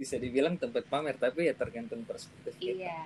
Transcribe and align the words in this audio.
bisa 0.00 0.16
dibilang 0.16 0.56
tempat 0.56 0.88
pamer 0.88 1.20
tapi 1.20 1.44
ya 1.44 1.52
tergantung 1.52 2.00
perspektif 2.08 2.56
kita. 2.56 2.88
Iya. 2.88 3.04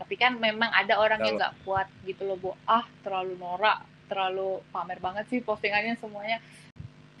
Tapi 0.00 0.16
kan 0.16 0.40
memang 0.40 0.72
ada 0.72 0.96
orang 0.96 1.20
yang 1.20 1.36
Kalau- 1.36 1.40
nggak 1.44 1.54
kuat 1.60 1.88
gitu 2.08 2.24
loh, 2.24 2.40
Bu. 2.40 2.50
Ah, 2.64 2.88
terlalu 3.04 3.36
norak, 3.36 3.84
terlalu 4.08 4.64
pamer 4.72 4.96
banget 4.96 5.28
sih 5.28 5.44
postingannya 5.44 6.00
semuanya. 6.00 6.40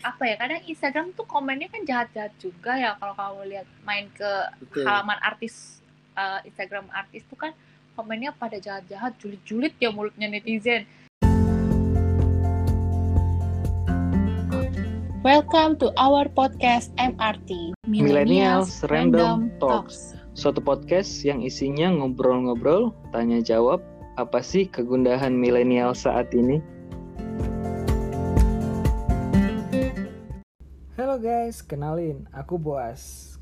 Apa 0.00 0.24
ya, 0.24 0.40
kadang 0.40 0.64
Instagram 0.64 1.12
tuh 1.12 1.28
komennya 1.28 1.68
kan 1.68 1.84
jahat-jahat 1.84 2.32
juga 2.40 2.72
ya 2.80 2.96
kalau 2.96 3.12
kamu 3.12 3.52
lihat 3.52 3.68
main 3.84 4.08
ke 4.16 4.32
Betul. 4.64 4.88
halaman 4.88 5.20
artis 5.20 5.84
eh, 6.16 6.48
Instagram 6.48 6.88
artis 6.88 7.20
tuh 7.28 7.36
kan 7.36 7.52
komennya 7.92 8.32
pada 8.32 8.56
jahat-jahat, 8.56 9.12
julid-julid 9.20 9.76
ya 9.76 9.92
mulutnya 9.92 10.32
netizen. 10.32 10.88
Welcome 15.30 15.78
to 15.78 15.94
our 15.94 16.26
podcast 16.26 16.90
MRT 16.98 17.78
Millennials 17.86 18.82
Random 18.90 19.46
Talks. 19.62 20.18
Suatu 20.34 20.58
podcast 20.58 21.22
yang 21.22 21.46
isinya 21.46 21.86
ngobrol-ngobrol, 21.86 22.90
tanya 23.14 23.38
jawab, 23.38 23.78
apa 24.18 24.42
sih 24.42 24.66
kegundahan 24.66 25.30
milenial 25.30 25.94
saat 25.94 26.34
ini? 26.34 26.58
Halo 30.98 31.22
guys, 31.22 31.62
kenalin, 31.62 32.26
aku 32.34 32.58
Boas. 32.58 33.38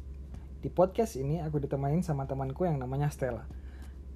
Di 0.60 0.68
podcast 0.68 1.16
ini 1.16 1.40
aku 1.40 1.56
ditemanin 1.56 2.04
sama 2.04 2.28
temanku 2.28 2.68
yang 2.68 2.76
namanya 2.76 3.08
Stella. 3.08 3.48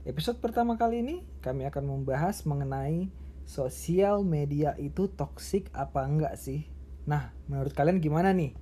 Episode 0.04 0.44
pertama 0.44 0.77
kali 0.77 1.00
ini 1.00 1.16
kami 1.41 1.64
akan 1.64 1.88
membahas 1.88 2.44
mengenai 2.44 3.08
sosial 3.48 4.20
media 4.28 4.77
itu 4.77 5.08
toksik 5.08 5.72
apa 5.72 6.04
enggak 6.04 6.36
sih? 6.36 6.71
Nah, 7.02 7.34
menurut 7.51 7.74
kalian 7.74 7.98
gimana 7.98 8.30
nih? 8.30 8.55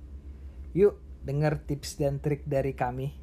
Yuk, 0.73 0.97
dengar 1.21 1.61
tips 1.61 2.01
dan 2.01 2.17
trik 2.17 2.41
dari 2.49 2.73
kami. 2.73 3.13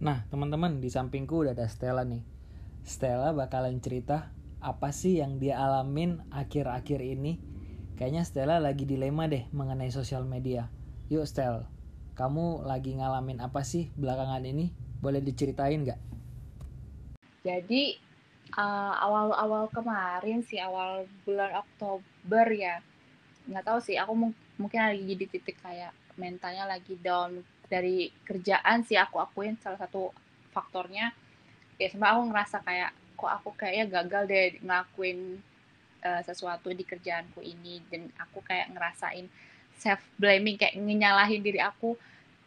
Nah, 0.00 0.24
teman-teman, 0.28 0.80
di 0.80 0.92
sampingku 0.92 1.44
udah 1.44 1.56
ada 1.56 1.68
Stella 1.72 2.04
nih. 2.04 2.24
Stella 2.84 3.32
bakalan 3.32 3.80
cerita 3.80 4.32
apa 4.60 4.92
sih 4.92 5.20
yang 5.20 5.40
dia 5.40 5.56
alamin 5.60 6.20
akhir-akhir 6.28 7.00
ini. 7.00 7.40
Kayaknya 7.96 8.24
Stella 8.28 8.56
lagi 8.60 8.84
dilema 8.84 9.28
deh 9.28 9.48
mengenai 9.52 9.92
sosial 9.92 10.28
media. 10.28 10.68
Yuk 11.08 11.24
Stel, 11.24 11.64
kamu 12.16 12.64
lagi 12.64 12.96
ngalamin 12.96 13.40
apa 13.40 13.64
sih 13.64 13.88
belakangan 13.96 14.44
ini? 14.44 14.72
Boleh 15.00 15.24
diceritain 15.24 15.84
nggak? 15.84 16.09
Jadi 17.40 17.96
uh, 18.56 18.94
awal-awal 19.00 19.72
kemarin 19.72 20.44
sih 20.44 20.60
awal 20.60 21.08
bulan 21.24 21.56
Oktober 21.60 22.46
ya 22.52 22.82
nggak 23.48 23.64
tahu 23.66 23.78
sih 23.82 23.96
aku 23.96 24.12
mung- 24.12 24.40
mungkin 24.60 24.78
lagi 24.92 25.14
di 25.16 25.26
titik 25.26 25.56
kayak 25.64 25.90
mentalnya 26.20 26.68
lagi 26.68 26.94
down 27.00 27.40
dari 27.70 28.12
kerjaan 28.26 28.84
sih 28.84 28.98
aku 28.98 29.16
akuin 29.22 29.56
salah 29.62 29.80
satu 29.80 30.12
faktornya. 30.52 31.14
Ya 31.80 31.88
sama 31.88 32.12
aku 32.12 32.28
ngerasa 32.28 32.60
kayak 32.60 32.90
kok 33.16 33.30
aku 33.30 33.48
kayaknya 33.56 33.84
gagal 33.88 34.22
deh 34.28 34.44
ngelakuin 34.60 35.40
uh, 36.04 36.20
sesuatu 36.26 36.68
di 36.74 36.84
kerjaanku 36.84 37.40
ini. 37.40 37.80
Dan 37.88 38.10
aku 38.20 38.44
kayak 38.44 38.68
ngerasain 38.74 39.30
self 39.80 40.02
blaming 40.20 40.60
kayak 40.60 40.76
nyalahin 40.76 41.40
diri 41.40 41.62
aku 41.62 41.96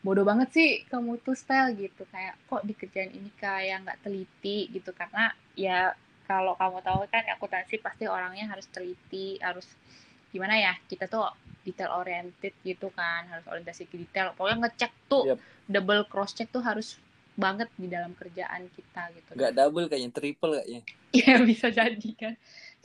bodoh 0.03 0.27
banget 0.27 0.49
sih 0.51 0.69
kamu 0.91 1.15
tuh 1.23 1.33
style 1.33 1.71
gitu 1.79 2.03
kayak 2.11 2.35
kok 2.51 2.67
di 2.67 2.75
kerjaan 2.75 3.11
ini 3.15 3.31
kayak 3.39 3.87
nggak 3.87 3.99
teliti 4.03 4.67
gitu 4.75 4.91
karena 4.91 5.31
ya 5.55 5.95
kalau 6.27 6.59
kamu 6.59 6.83
tahu 6.83 7.07
kan 7.07 7.23
akuntansi 7.31 7.79
pasti 7.79 8.03
orangnya 8.07 8.51
harus 8.51 8.67
teliti 8.67 9.39
harus 9.39 9.63
gimana 10.35 10.59
ya 10.59 10.75
kita 10.91 11.07
tuh 11.07 11.31
detail 11.63 11.95
oriented 12.03 12.51
gitu 12.67 12.91
kan 12.91 13.31
harus 13.31 13.47
orientasi 13.47 13.87
ke 13.87 13.95
detail 13.95 14.35
pokoknya 14.35 14.67
ngecek 14.67 14.91
tuh 15.07 15.23
Yap. 15.23 15.39
double 15.71 16.03
cross 16.11 16.35
check 16.35 16.51
tuh 16.51 16.59
harus 16.59 16.99
banget 17.33 17.71
di 17.79 17.89
dalam 17.89 18.13
kerjaan 18.13 18.69
kita 18.75 19.09
gitu 19.17 19.29
Nggak 19.33 19.53
double 19.57 19.89
kayaknya, 19.89 20.11
triple 20.13 20.53
kayaknya. 20.53 20.81
Iya 21.09 21.35
bisa 21.49 21.67
jadi 21.73 22.09
kan. 22.13 22.33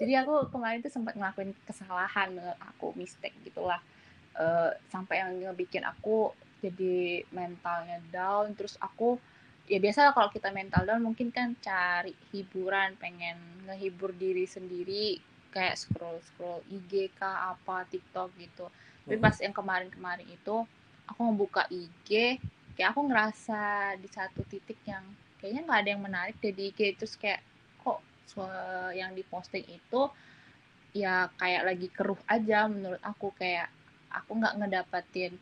Jadi 0.01 0.13
aku 0.17 0.49
kemarin 0.49 0.81
tuh 0.81 0.89
sempat 0.89 1.21
ngelakuin 1.21 1.53
kesalahan 1.69 2.33
menurut 2.33 2.57
aku 2.65 2.97
mistake 2.97 3.37
gitulah. 3.45 3.77
Eh 4.41 4.73
sampai 4.89 5.21
yang 5.21 5.53
ngebikin 5.53 5.85
aku 5.85 6.33
jadi 6.63 7.23
mentalnya 7.35 7.99
down. 8.13 8.53
Terus 8.59 8.75
aku 8.81 9.19
ya 9.69 9.79
biasa 9.85 10.17
kalau 10.17 10.29
kita 10.33 10.49
mental 10.51 10.83
down 10.89 11.03
mungkin 11.05 11.29
kan 11.37 11.53
cari 11.61 12.15
hiburan, 12.33 12.97
pengen 13.03 13.37
ngehibur 13.69 14.11
diri 14.17 14.45
sendiri 14.49 15.21
kayak 15.55 15.77
scroll 15.81 16.19
scroll 16.29 16.61
IG 16.69 16.93
kah 17.19 17.55
apa 17.57 17.85
TikTok 17.89 18.29
gitu. 18.41 18.67
Tapi 19.09 19.17
Mhm. 19.17 19.25
pas 19.25 19.37
yang 19.41 19.55
kemarin-kemarin 19.57 20.29
itu 20.29 20.57
aku 21.09 21.21
ngebuka 21.25 21.63
IG 21.73 22.37
kayak 22.77 22.95
aku 22.95 23.01
ngerasa 23.11 23.63
di 23.99 24.09
satu 24.13 24.41
titik 24.47 24.79
yang 24.87 25.03
kayaknya 25.41 25.63
nggak 25.67 25.81
ada 25.83 25.91
yang 25.97 26.03
menarik 26.05 26.37
deh 26.39 26.53
di 26.55 26.71
IG 26.71 26.81
terus 26.99 27.15
kayak 27.19 27.41
kok 27.83 27.99
yang 28.95 29.11
diposting 29.17 29.65
itu 29.67 30.01
ya 30.95 31.29
kayak 31.41 31.63
lagi 31.69 31.89
keruh 31.93 32.21
aja 32.29 32.69
menurut 32.71 33.01
aku 33.03 33.33
kayak 33.37 33.69
aku 34.13 34.31
nggak 34.41 34.57
ngedapatin 34.63 35.33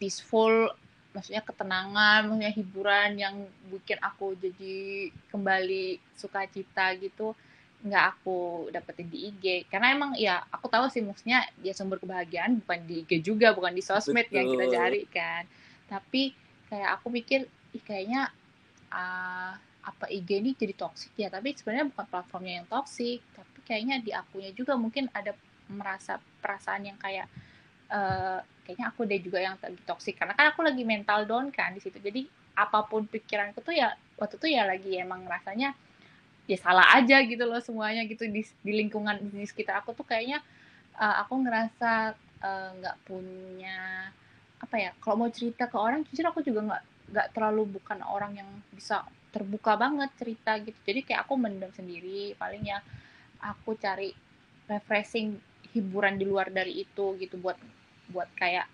peaceful 0.00 0.72
maksudnya 1.12 1.42
ketenangan 1.44 2.26
maksudnya 2.26 2.54
hiburan 2.54 3.10
yang 3.18 3.34
bikin 3.68 3.98
aku 4.00 4.32
jadi 4.38 5.10
kembali 5.28 6.00
sukacita 6.16 6.94
gitu 6.96 7.36
nggak 7.80 8.04
aku 8.16 8.68
dapetin 8.68 9.08
di 9.08 9.32
IG 9.32 9.64
karena 9.72 9.96
emang 9.96 10.12
ya 10.12 10.44
aku 10.52 10.68
tahu 10.68 10.92
sih 10.92 11.00
maksudnya 11.00 11.48
ya 11.64 11.72
sumber 11.72 11.96
kebahagiaan 11.96 12.60
bukan 12.60 12.84
di 12.84 13.02
IG 13.08 13.24
juga 13.24 13.56
bukan 13.56 13.72
di 13.72 13.80
sosmed 13.80 14.28
yang 14.28 14.52
kita 14.52 14.64
Betul. 14.68 14.76
cari 14.76 15.02
kan. 15.08 15.42
Tapi 15.88 16.22
kayak 16.68 17.00
aku 17.00 17.08
mikir 17.08 17.48
ih 17.72 17.82
kayaknya 17.82 18.28
ah, 18.92 19.56
apa 19.80 20.12
IG 20.12 20.28
ini 20.44 20.52
jadi 20.52 20.76
toksik 20.76 21.16
ya? 21.16 21.32
Tapi 21.32 21.56
sebenarnya 21.56 21.88
bukan 21.88 22.06
platformnya 22.12 22.54
yang 22.60 22.68
toksik 22.68 23.24
tapi 23.32 23.58
kayaknya 23.64 23.96
di 24.04 24.12
akunya 24.12 24.52
juga 24.52 24.76
mungkin 24.76 25.08
ada 25.16 25.32
merasa 25.72 26.20
perasaan 26.44 26.84
yang 26.84 27.00
kayak 27.00 27.32
eh 27.90 28.38
kayaknya 28.70 28.86
aku 28.94 29.02
deh 29.02 29.18
juga 29.18 29.42
yang 29.42 29.58
lagi 29.58 29.82
toksik 29.82 30.14
karena 30.14 30.38
kan 30.38 30.54
aku 30.54 30.62
lagi 30.62 30.86
mental 30.86 31.26
down 31.26 31.50
kan 31.50 31.74
di 31.74 31.82
situ. 31.82 31.98
Jadi 31.98 32.30
apa 32.54 32.86
pun 32.86 33.02
pikiranku 33.10 33.58
tuh 33.66 33.74
ya 33.74 33.98
waktu 34.14 34.38
itu 34.38 34.46
ya 34.54 34.62
lagi 34.62 34.94
emang 34.94 35.26
rasanya 35.26 35.74
ya 36.46 36.58
salah 36.58 36.86
aja 36.94 37.18
gitu 37.26 37.42
loh 37.42 37.58
semuanya 37.58 38.06
gitu 38.06 38.30
di, 38.30 38.46
di 38.62 38.72
lingkungan 38.78 39.18
di 39.34 39.42
sekitar 39.42 39.82
aku 39.82 39.90
tuh 39.98 40.06
kayaknya 40.06 40.38
eh, 40.94 41.16
aku 41.26 41.34
ngerasa 41.42 42.14
eh, 42.46 42.68
nggak 42.78 42.96
punya 43.02 44.10
apa 44.62 44.76
ya 44.78 44.90
kalau 45.02 45.26
mau 45.26 45.30
cerita 45.34 45.66
ke 45.66 45.74
orang 45.74 46.06
jujur 46.06 46.30
aku 46.30 46.46
juga 46.46 46.62
nggak 46.62 46.82
nggak 47.10 47.28
terlalu 47.34 47.80
bukan 47.80 47.98
orang 48.06 48.38
yang 48.38 48.50
bisa 48.70 49.02
terbuka 49.34 49.74
banget 49.74 50.10
cerita 50.18 50.58
gitu. 50.62 50.78
Jadi 50.86 51.00
kayak 51.06 51.26
aku 51.26 51.34
mendem 51.34 51.70
sendiri 51.74 52.38
paling 52.38 52.66
ya 52.66 52.78
aku 53.42 53.74
cari 53.74 54.14
refreshing 54.70 55.38
hiburan 55.70 56.18
di 56.18 56.26
luar 56.26 56.50
dari 56.50 56.82
itu 56.82 57.14
gitu 57.18 57.38
buat 57.38 57.58
buat 58.10 58.28
kayak 58.36 58.66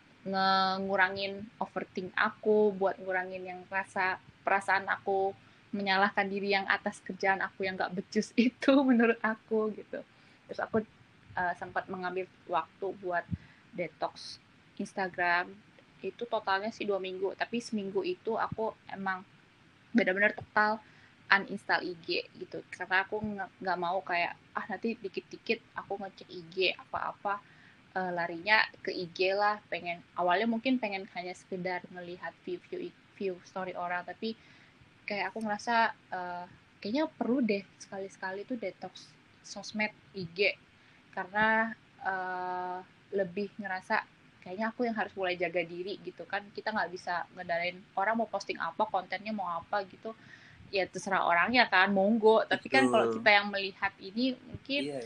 ngurangin 0.83 1.47
overthink 1.63 2.11
aku 2.19 2.75
buat 2.75 2.99
ngurangin 2.99 3.47
yang 3.47 3.61
rasa 3.71 4.19
perasaan 4.43 4.91
aku 4.91 5.31
menyalahkan 5.71 6.27
diri 6.27 6.55
yang 6.55 6.67
atas 6.67 6.99
kerjaan 7.03 7.39
aku 7.43 7.63
yang 7.63 7.79
nggak 7.79 7.95
becus 7.95 8.35
itu 8.39 8.73
menurut 8.83 9.19
aku 9.23 9.71
gitu. 9.75 10.03
Terus 10.51 10.61
aku 10.63 10.83
uh, 11.39 11.55
sempat 11.59 11.87
mengambil 11.87 12.27
waktu 12.51 12.87
buat 12.99 13.23
detox 13.71 14.43
Instagram. 14.83 15.55
Itu 16.03 16.27
totalnya 16.27 16.75
sih 16.75 16.87
dua 16.87 16.99
minggu 16.99 17.35
tapi 17.39 17.63
seminggu 17.63 18.03
itu 18.03 18.35
aku 18.35 18.75
emang 18.91 19.23
benar-benar 19.95 20.35
total 20.35 20.83
uninstall 21.31 21.83
IG 21.87 22.27
gitu. 22.35 22.63
Karena 22.71 23.07
aku 23.07 23.23
nggak 23.63 23.79
mau 23.79 24.03
kayak 24.03 24.35
ah 24.59 24.65
nanti 24.67 24.99
dikit-dikit 24.99 25.63
aku 25.79 26.03
ngecek 26.03 26.29
IG 26.31 26.75
apa-apa 26.75 27.56
eh, 27.97 28.11
larinya 28.13 28.61
ke 28.85 28.93
IG 28.93 29.33
lah 29.33 29.57
pengen 29.73 30.05
awalnya 30.21 30.45
mungkin 30.45 30.77
pengen 30.77 31.09
hanya 31.17 31.33
sekedar 31.33 31.81
ngelihat 31.89 32.37
view 32.45 32.61
view 32.69 32.93
view 33.17 33.35
story 33.49 33.73
orang 33.73 34.05
tapi 34.05 34.37
kayak 35.09 35.33
aku 35.33 35.41
ngerasa 35.41 35.97
eh, 36.13 36.45
kayaknya 36.85 37.09
perlu 37.09 37.41
deh 37.41 37.65
sekali-sekali 37.81 38.45
tuh 38.45 38.61
detox 38.61 39.09
sosmed 39.41 39.91
IG 40.13 40.53
karena 41.17 41.73
eh, 42.05 42.79
lebih 43.17 43.49
ngerasa 43.57 44.05
kayaknya 44.47 44.71
aku 44.71 44.87
yang 44.87 44.95
harus 44.95 45.11
mulai 45.19 45.35
jaga 45.35 45.59
diri 45.67 45.99
gitu 46.07 46.23
kan. 46.23 46.39
Kita 46.55 46.71
nggak 46.71 46.91
bisa 46.95 47.27
ngedalain 47.35 47.83
orang 47.99 48.15
mau 48.15 48.31
posting 48.31 48.55
apa 48.63 48.87
kontennya 48.87 49.35
mau 49.35 49.51
apa 49.51 49.83
gitu. 49.91 50.15
Ya 50.71 50.87
terserah 50.87 51.27
orangnya 51.27 51.67
kan 51.67 51.91
monggo. 51.91 52.47
Tapi 52.47 52.71
kan 52.71 52.87
kalau 52.87 53.11
kita 53.11 53.27
yang 53.35 53.51
melihat 53.51 53.91
ini 53.99 54.39
mungkin 54.39 54.83
Iya, 54.95 55.03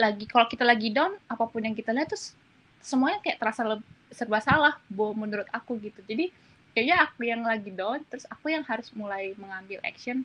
lagi 0.00 0.24
kalau 0.24 0.48
kita 0.48 0.64
lagi 0.64 0.88
down 0.88 1.12
apa 1.28 1.44
pun 1.44 1.60
yang 1.60 1.76
kita 1.76 1.92
lihat 1.92 2.08
terus 2.08 2.32
semuanya 2.80 3.20
kayak 3.20 3.36
terasa 3.36 3.60
serba 4.08 4.40
salah 4.40 4.74
bo 4.88 5.12
menurut 5.12 5.46
aku 5.52 5.76
gitu. 5.78 6.00
Jadi 6.08 6.32
kayaknya 6.72 7.04
aku 7.04 7.28
yang 7.28 7.44
lagi 7.44 7.68
down 7.68 8.00
terus 8.08 8.24
aku 8.32 8.48
yang 8.48 8.64
harus 8.64 8.88
mulai 8.96 9.36
mengambil 9.36 9.78
action. 9.84 10.24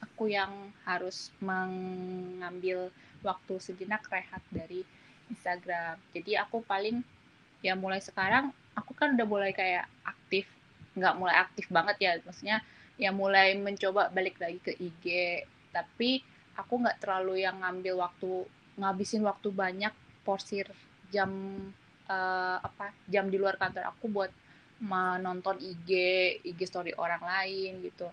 Aku 0.00 0.26
yang 0.32 0.50
harus 0.88 1.30
mengambil 1.38 2.88
waktu 3.22 3.54
sejenak 3.60 4.02
rehat 4.08 4.42
dari 4.50 4.82
Instagram. 5.30 6.00
Jadi 6.16 6.40
aku 6.40 6.64
paling 6.64 7.04
ya 7.62 7.76
mulai 7.78 8.02
sekarang 8.02 8.50
aku 8.74 8.96
kan 8.96 9.14
udah 9.14 9.26
mulai 9.28 9.52
kayak 9.54 9.86
aktif 10.02 10.48
nggak 10.96 11.14
mulai 11.20 11.36
aktif 11.38 11.68
banget 11.68 11.96
ya. 12.00 12.12
Maksudnya 12.24 12.64
ya 12.96 13.12
mulai 13.12 13.54
mencoba 13.56 14.08
balik 14.08 14.40
lagi 14.40 14.58
ke 14.64 14.72
IG 14.74 15.04
tapi 15.72 16.20
aku 16.56 16.84
nggak 16.84 17.00
terlalu 17.00 17.42
yang 17.42 17.56
ngambil 17.64 18.04
waktu 18.04 18.44
ngabisin 18.76 19.22
waktu 19.24 19.48
banyak 19.52 19.92
porsir 20.24 20.68
jam 21.12 21.28
uh, 22.08 22.58
apa 22.62 22.94
jam 23.10 23.28
di 23.28 23.36
luar 23.36 23.60
kantor 23.60 23.92
aku 23.92 24.08
buat 24.08 24.32
menonton 24.82 25.62
IG 25.62 25.90
IG 26.42 26.60
story 26.66 26.92
orang 26.98 27.22
lain 27.22 27.84
gitu. 27.86 28.10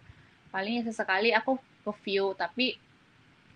Paling 0.54 0.86
sesekali 0.86 1.34
aku 1.34 1.58
ke 1.58 1.92
view 2.06 2.38
tapi 2.38 2.78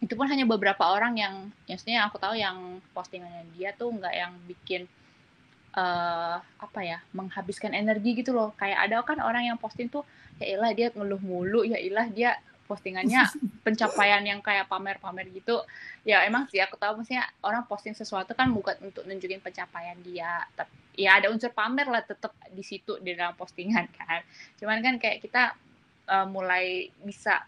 itu 0.03 0.13
pun 0.19 0.27
hanya 0.27 0.43
beberapa 0.43 0.83
orang 0.83 1.15
yang 1.15 1.35
maksudnya 1.69 2.03
aku 2.09 2.19
tahu 2.19 2.35
yang 2.35 2.81
postingannya 2.91 3.47
dia 3.55 3.71
tuh 3.71 3.93
nggak 3.93 4.15
yang 4.15 4.33
bikin 4.49 4.83
uh, 5.77 6.41
apa 6.41 6.79
ya 6.81 6.99
menghabiskan 7.13 7.71
energi 7.77 8.17
gitu 8.17 8.33
loh. 8.33 8.51
Kayak 8.57 8.89
ada 8.89 8.95
kan 9.05 9.21
orang 9.21 9.53
yang 9.53 9.57
posting 9.61 9.87
tuh 9.87 10.03
ya 10.41 10.57
ilah 10.57 10.71
dia 10.73 10.89
ngeluh 10.89 11.21
mulu 11.21 11.61
ya 11.63 11.77
ilah 11.77 12.09
dia 12.09 12.41
postingannya 12.63 13.27
pencapaian 13.65 14.23
yang 14.23 14.39
kayak 14.39 14.67
pamer-pamer 14.71 15.27
gitu 15.35 15.61
ya 16.07 16.23
emang 16.23 16.47
sih 16.47 16.63
aku 16.63 16.79
tahu 16.79 17.03
maksudnya 17.03 17.27
orang 17.43 17.67
posting 17.67 17.95
sesuatu 17.95 18.31
kan 18.33 18.51
bukan 18.51 18.79
untuk 18.83 19.03
nunjukin 19.03 19.43
pencapaian 19.43 19.99
dia 20.01 20.43
tapi 20.55 20.71
ya 20.93 21.17
ada 21.19 21.33
unsur 21.33 21.49
pamer 21.51 21.89
lah 21.89 22.05
tetap 22.05 22.31
di 22.53 22.63
situ 22.63 22.99
di 23.03 23.13
dalam 23.17 23.35
postingan 23.35 23.87
kan 23.99 24.23
cuman 24.59 24.79
kan 24.79 24.95
kayak 24.97 25.19
kita 25.23 25.55
uh, 26.07 26.27
mulai 26.27 26.91
bisa 27.03 27.43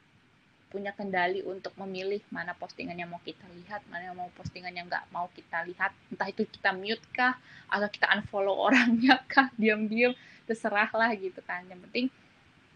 punya 0.76 0.92
kendali 0.92 1.40
untuk 1.48 1.72
memilih 1.80 2.20
mana 2.28 2.52
postingan 2.52 3.00
yang 3.00 3.08
mau 3.08 3.24
kita 3.24 3.48
lihat, 3.64 3.80
mana 3.88 4.12
yang 4.12 4.18
mau 4.20 4.28
postingan 4.36 4.76
yang 4.76 4.92
nggak 4.92 5.08
mau 5.08 5.32
kita 5.32 5.64
lihat. 5.64 5.96
Entah 6.12 6.28
itu 6.28 6.44
kita 6.44 6.76
mute 6.76 7.00
kah, 7.16 7.40
atau 7.72 7.88
kita 7.88 8.12
unfollow 8.12 8.60
orangnya 8.68 9.24
kah, 9.24 9.48
diam-diam, 9.56 10.12
terserah 10.44 10.92
lah 10.92 11.16
gitu 11.16 11.40
kan. 11.48 11.64
Yang 11.72 11.80
penting 11.88 12.06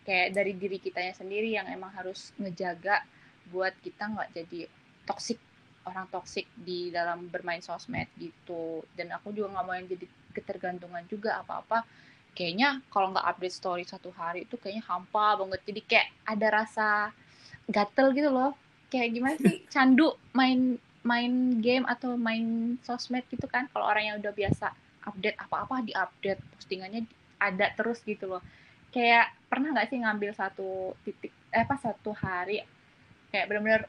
kayak 0.09 0.33
dari 0.33 0.57
diri 0.57 0.81
kitanya 0.81 1.13
sendiri 1.13 1.53
yang 1.53 1.69
emang 1.69 1.93
harus 1.93 2.33
ngejaga 2.41 3.05
buat 3.53 3.77
kita 3.77 4.09
nggak 4.09 4.29
jadi 4.33 4.65
toksik 5.05 5.37
orang 5.85 6.09
toksik 6.09 6.49
di 6.57 6.89
dalam 6.89 7.29
bermain 7.29 7.61
sosmed 7.61 8.09
gitu. 8.17 8.81
Dan 8.97 9.13
aku 9.13 9.29
juga 9.29 9.53
nggak 9.53 9.65
mau 9.69 9.77
yang 9.77 9.85
jadi 9.85 10.09
ketergantungan 10.33 11.05
juga 11.05 11.37
apa-apa. 11.45 11.85
Kayaknya 12.33 12.81
kalau 12.89 13.13
nggak 13.13 13.21
update 13.21 13.53
story 13.53 13.85
satu 13.85 14.09
hari 14.09 14.49
itu 14.49 14.57
kayaknya 14.57 14.81
hampa 14.89 15.37
banget. 15.37 15.61
Jadi 15.69 15.81
kayak 15.85 16.07
ada 16.25 16.47
rasa 16.49 16.87
gatel 17.69 18.09
gitu 18.17 18.33
loh. 18.33 18.57
Kayak 18.89 19.13
gimana 19.13 19.35
sih 19.37 19.61
candu 19.73 20.17
main 20.33 20.81
main 21.05 21.61
game 21.61 21.85
atau 21.85 22.17
main 22.17 22.73
sosmed 22.81 23.29
gitu 23.29 23.45
kan. 23.45 23.69
Kalau 23.69 23.85
orang 23.85 24.09
yang 24.09 24.17
udah 24.17 24.33
biasa 24.33 24.73
update 25.05 25.37
apa-apa 25.37 25.85
di 25.85 25.93
update 25.93 26.41
postingannya 26.57 27.05
ada 27.37 27.69
terus 27.77 28.01
gitu 28.01 28.25
loh 28.25 28.41
kayak 28.89 29.33
pernah 29.49 29.73
nggak 29.73 29.87
sih 29.89 29.99
ngambil 30.01 30.31
satu 30.33 30.93
titik 31.05 31.33
eh 31.49 31.65
apa 31.65 31.75
satu 31.81 32.13
hari 32.13 32.61
kayak 33.33 33.45
benar-benar 33.49 33.83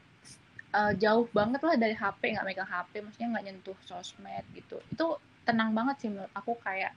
uh, 0.72 0.92
jauh 0.96 1.26
banget 1.32 1.60
lah 1.60 1.76
dari 1.76 1.94
HP 1.96 2.36
nggak 2.36 2.46
megang 2.46 2.70
HP 2.70 2.92
maksudnya 3.04 3.28
nggak 3.36 3.44
nyentuh 3.48 3.78
sosmed 3.84 4.44
gitu. 4.54 4.78
Itu 4.92 5.18
tenang 5.44 5.72
banget 5.74 6.04
sih 6.04 6.08
menurut 6.12 6.32
aku 6.36 6.56
kayak 6.60 6.92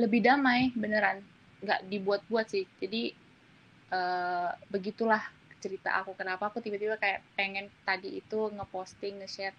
lebih 0.00 0.24
damai 0.24 0.72
beneran. 0.74 1.22
Nggak 1.62 1.80
dibuat-buat 1.88 2.46
sih. 2.50 2.64
Jadi 2.80 3.14
uh, 3.92 4.52
begitulah 4.68 5.22
cerita 5.62 5.96
aku. 5.96 6.12
Kenapa 6.18 6.52
aku 6.52 6.60
tiba-tiba 6.60 7.00
kayak 7.00 7.24
pengen 7.38 7.72
tadi 7.88 8.20
itu 8.20 8.52
ngeposting 8.52 9.24
nge-share 9.24 9.56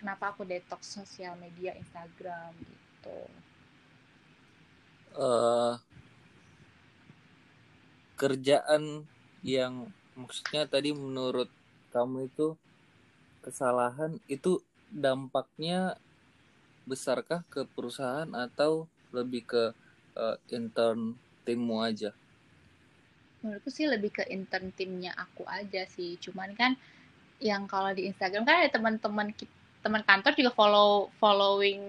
kenapa 0.00 0.32
aku 0.32 0.44
detox 0.44 0.96
sosial 0.96 1.36
media 1.36 1.76
Instagram 1.76 2.52
gitu. 2.60 3.18
Uh, 5.14 5.78
kerjaan 8.14 9.04
yang 9.42 9.90
maksudnya 10.14 10.64
tadi 10.70 10.94
menurut 10.94 11.50
kamu 11.90 12.30
itu 12.30 12.54
kesalahan 13.42 14.18
itu 14.30 14.62
dampaknya 14.88 15.98
besarkah 16.86 17.42
ke 17.50 17.66
perusahaan 17.74 18.28
atau 18.32 18.86
lebih 19.10 19.42
ke 19.46 19.64
uh, 20.16 20.36
intern 20.52 21.18
timmu 21.44 21.82
aja? 21.82 22.14
menurutku 23.44 23.68
sih 23.68 23.84
lebih 23.84 24.08
ke 24.08 24.24
intern 24.32 24.72
timnya 24.72 25.12
aku 25.12 25.44
aja 25.44 25.84
sih 25.84 26.16
cuman 26.16 26.56
kan 26.56 26.72
yang 27.44 27.68
kalau 27.68 27.92
di 27.92 28.08
Instagram 28.08 28.48
kan 28.48 28.64
ada 28.64 28.72
teman-teman 28.72 29.36
teman 29.84 30.00
kantor 30.00 30.32
juga 30.32 30.50
follow 30.56 31.12
following 31.20 31.84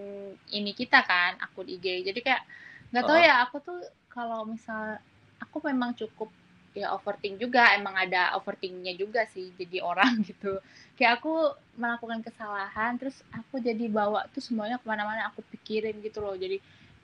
ini 0.52 0.76
kita 0.76 1.00
kan 1.08 1.40
aku 1.40 1.64
di 1.64 1.80
IG 1.80 2.12
jadi 2.12 2.20
kayak 2.20 2.44
nggak 2.92 3.04
tahu 3.08 3.16
oh. 3.16 3.24
ya 3.24 3.36
aku 3.48 3.58
tuh 3.64 3.80
kalau 4.12 4.44
misal 4.44 5.00
aku 5.42 5.58
memang 5.66 5.96
cukup 5.96 6.30
ya 6.76 6.92
overthink 6.92 7.40
juga. 7.40 7.72
Emang 7.74 7.96
ada 7.96 8.36
overthinknya 8.38 8.94
juga 9.00 9.24
sih 9.32 9.56
jadi 9.56 9.80
orang 9.82 10.22
gitu. 10.30 10.60
Kayak 11.00 11.24
aku 11.24 11.56
melakukan 11.80 12.22
kesalahan 12.22 13.00
terus 13.00 13.24
aku 13.32 13.64
jadi 13.64 13.88
bawa 13.88 14.28
tuh 14.36 14.44
semuanya 14.44 14.78
ke 14.78 14.86
mana-mana 14.86 15.32
aku 15.32 15.42
pikirin 15.56 15.98
gitu 16.04 16.20
loh. 16.20 16.36
Jadi 16.36 16.60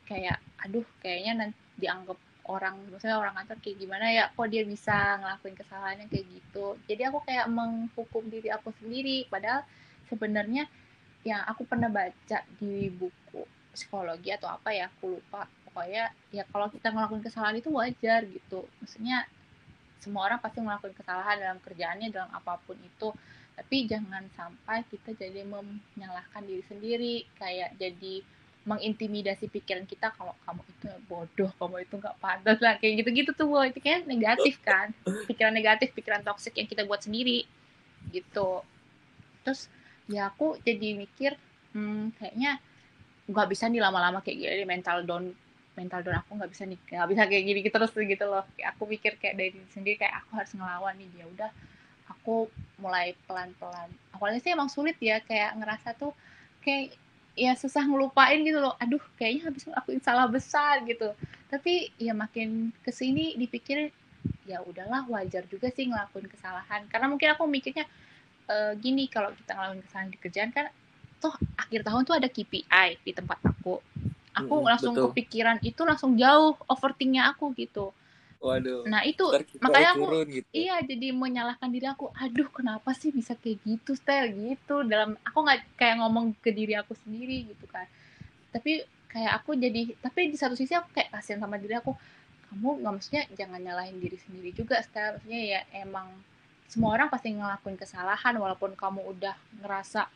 kayak 0.05 0.37
aduh 0.61 0.83
kayaknya 0.99 1.47
nanti 1.47 1.59
dianggap 1.79 2.19
orang 2.51 2.75
maksudnya 2.91 3.15
orang 3.15 3.33
kantor 3.41 3.57
kayak 3.63 3.77
gimana 3.79 4.05
ya? 4.11 4.23
Kok 4.35 4.47
dia 4.51 4.63
bisa 4.67 4.95
ngelakuin 5.23 5.55
kesalahannya 5.55 6.05
kayak 6.11 6.25
gitu? 6.27 6.65
Jadi 6.85 7.01
aku 7.07 7.19
kayak 7.23 7.47
menghukum 7.47 8.27
diri 8.27 8.51
aku 8.51 8.75
sendiri. 8.83 9.23
Padahal 9.31 9.63
sebenarnya 10.11 10.67
yang 11.23 11.45
aku 11.47 11.63
pernah 11.63 11.87
baca 11.87 12.43
di 12.57 12.89
buku 12.89 13.45
psikologi 13.71 14.33
atau 14.35 14.51
apa 14.51 14.75
ya 14.75 14.91
aku 14.91 15.15
lupa 15.15 15.47
pokoknya 15.71 16.11
ya 16.35 16.43
kalau 16.51 16.67
kita 16.67 16.91
ngelakuin 16.91 17.23
kesalahan 17.23 17.57
itu 17.63 17.71
wajar 17.71 18.27
gitu 18.27 18.67
maksudnya 18.83 19.23
semua 20.03 20.27
orang 20.27 20.43
pasti 20.43 20.59
ngelakuin 20.59 20.95
kesalahan 20.97 21.37
dalam 21.39 21.59
kerjaannya 21.63 22.07
dalam 22.11 22.29
apa 22.35 22.59
pun 22.67 22.75
itu 22.75 23.09
tapi 23.55 23.87
jangan 23.87 24.27
sampai 24.35 24.83
kita 24.91 25.15
jadi 25.15 25.47
menyalahkan 25.47 26.43
diri 26.43 26.63
sendiri 26.67 27.15
kayak 27.39 27.77
jadi 27.79 28.25
mengintimidasi 28.61 29.49
pikiran 29.49 29.89
kita 29.89 30.13
kalau 30.13 30.37
kamu 30.45 30.61
itu 30.61 30.87
bodoh, 31.09 31.49
kamu 31.57 31.81
itu 31.81 31.93
nggak 31.97 32.17
pantas 32.21 32.61
lah 32.61 32.77
kayak 32.77 33.01
gitu-gitu 33.01 33.33
tuh, 33.33 33.49
wow. 33.49 33.65
itu 33.65 33.81
kayak 33.81 34.05
negatif 34.05 34.61
kan, 34.61 34.93
pikiran 35.25 35.49
negatif, 35.49 35.89
pikiran 35.97 36.21
toksik 36.21 36.53
yang 36.53 36.69
kita 36.69 36.85
buat 36.85 37.01
sendiri 37.01 37.49
gitu. 38.13 38.61
Terus 39.41 39.65
ya 40.05 40.29
aku 40.29 40.61
jadi 40.61 40.93
mikir, 40.93 41.33
hmm, 41.73 42.13
kayaknya 42.21 42.61
nggak 43.25 43.47
bisa 43.49 43.65
nih 43.65 43.81
lama-lama 43.81 44.21
kayak 44.21 44.37
gini 44.37 44.65
mental 44.69 45.09
down 45.09 45.33
mental 45.75 46.03
down 46.03 46.19
aku 46.19 46.35
nggak 46.35 46.51
bisa 46.51 46.63
nih 46.67 46.79
nggak 46.79 47.09
bisa 47.09 47.21
kayak 47.27 47.43
gini 47.47 47.59
gitu 47.63 47.75
terus 47.75 47.93
gitu 47.95 48.25
loh. 48.27 48.43
Aku 48.75 48.83
pikir 48.87 49.15
kayak 49.17 49.35
dari 49.39 49.49
diri 49.55 49.69
sendiri 49.71 49.95
kayak 50.01 50.23
aku 50.25 50.29
harus 50.37 50.51
ngelawan 50.55 50.93
nih 50.99 51.09
dia 51.15 51.25
udah 51.27 51.51
aku 52.11 52.51
mulai 52.81 53.15
pelan-pelan. 53.25 53.89
Awalnya 54.19 54.39
sih 54.43 54.51
emang 54.51 54.67
sulit 54.67 54.99
ya 54.99 55.23
kayak 55.23 55.55
ngerasa 55.55 55.95
tuh 55.95 56.11
kayak 56.59 56.95
ya 57.33 57.55
susah 57.55 57.87
ngelupain 57.87 58.43
gitu 58.43 58.59
loh. 58.59 58.75
Aduh 58.77 59.01
kayaknya 59.15 59.47
habis 59.47 59.63
ngelakuin 59.63 60.01
salah 60.03 60.27
besar 60.27 60.83
gitu. 60.83 61.15
Tapi 61.47 61.91
ya 61.95 62.11
makin 62.11 62.75
ke 62.83 62.91
sini 62.91 63.39
dipikirin 63.39 63.89
ya 64.45 64.61
udahlah 64.61 65.07
wajar 65.07 65.47
juga 65.47 65.71
sih 65.71 65.87
ngelakuin 65.87 66.27
kesalahan. 66.27 66.83
Karena 66.91 67.07
mungkin 67.07 67.31
aku 67.31 67.47
mikirnya 67.47 67.87
e, 68.51 68.75
gini 68.77 69.07
kalau 69.07 69.31
kita 69.31 69.55
ngelakuin 69.55 69.83
kesalahan 69.87 70.09
di 70.11 70.19
kerjaan 70.19 70.51
kan 70.51 70.67
toh 71.21 71.37
akhir 71.53 71.85
tahun 71.85 72.01
tuh 72.03 72.15
ada 72.17 72.27
KPI 72.27 73.05
di 73.05 73.11
tempat 73.13 73.37
aku 73.45 73.77
aku 74.41 74.55
hmm, 74.57 74.67
langsung 74.67 74.93
betul. 74.97 75.05
kepikiran 75.13 75.57
itu 75.61 75.81
langsung 75.85 76.11
jauh 76.17 76.57
overthinknya 76.67 77.31
aku 77.31 77.53
gitu 77.53 77.93
Waduh. 78.41 78.89
Nah 78.89 79.05
itu 79.05 79.21
makanya 79.61 79.93
aku 79.93 80.25
gitu. 80.25 80.49
iya 80.49 80.81
jadi 80.81 81.13
menyalahkan 81.13 81.69
diri 81.69 81.85
aku. 81.85 82.09
Aduh 82.17 82.49
kenapa 82.49 82.89
sih 82.97 83.13
bisa 83.13 83.37
kayak 83.37 83.61
gitu 83.61 83.93
style 83.93 84.33
gitu 84.33 84.81
dalam 84.81 85.13
aku 85.21 85.45
nggak 85.45 85.77
kayak 85.77 86.01
ngomong 86.01 86.33
ke 86.41 86.49
diri 86.49 86.73
aku 86.73 86.97
sendiri 87.05 87.53
gitu 87.53 87.69
kan. 87.69 87.85
Tapi 88.49 88.81
kayak 89.13 89.45
aku 89.45 89.53
jadi 89.53 89.93
tapi 90.01 90.33
di 90.33 90.37
satu 90.41 90.57
sisi 90.57 90.73
aku 90.73 90.89
kayak 90.89 91.13
kasihan 91.13 91.45
sama 91.45 91.61
diri 91.61 91.77
aku. 91.77 91.93
Kamu 92.49 92.81
nggak 92.81 92.93
maksudnya 92.97 93.23
jangan 93.37 93.61
nyalahin 93.61 94.01
diri 94.01 94.17
sendiri 94.17 94.49
juga 94.57 94.81
style 94.81 95.21
maksudnya 95.21 95.41
ya 95.45 95.61
emang 95.77 96.09
semua 96.65 96.97
orang 96.97 97.13
pasti 97.13 97.29
ngelakuin 97.29 97.77
kesalahan 97.77 98.33
walaupun 98.41 98.73
kamu 98.73 99.05
udah 99.05 99.37
ngerasa 99.61 100.09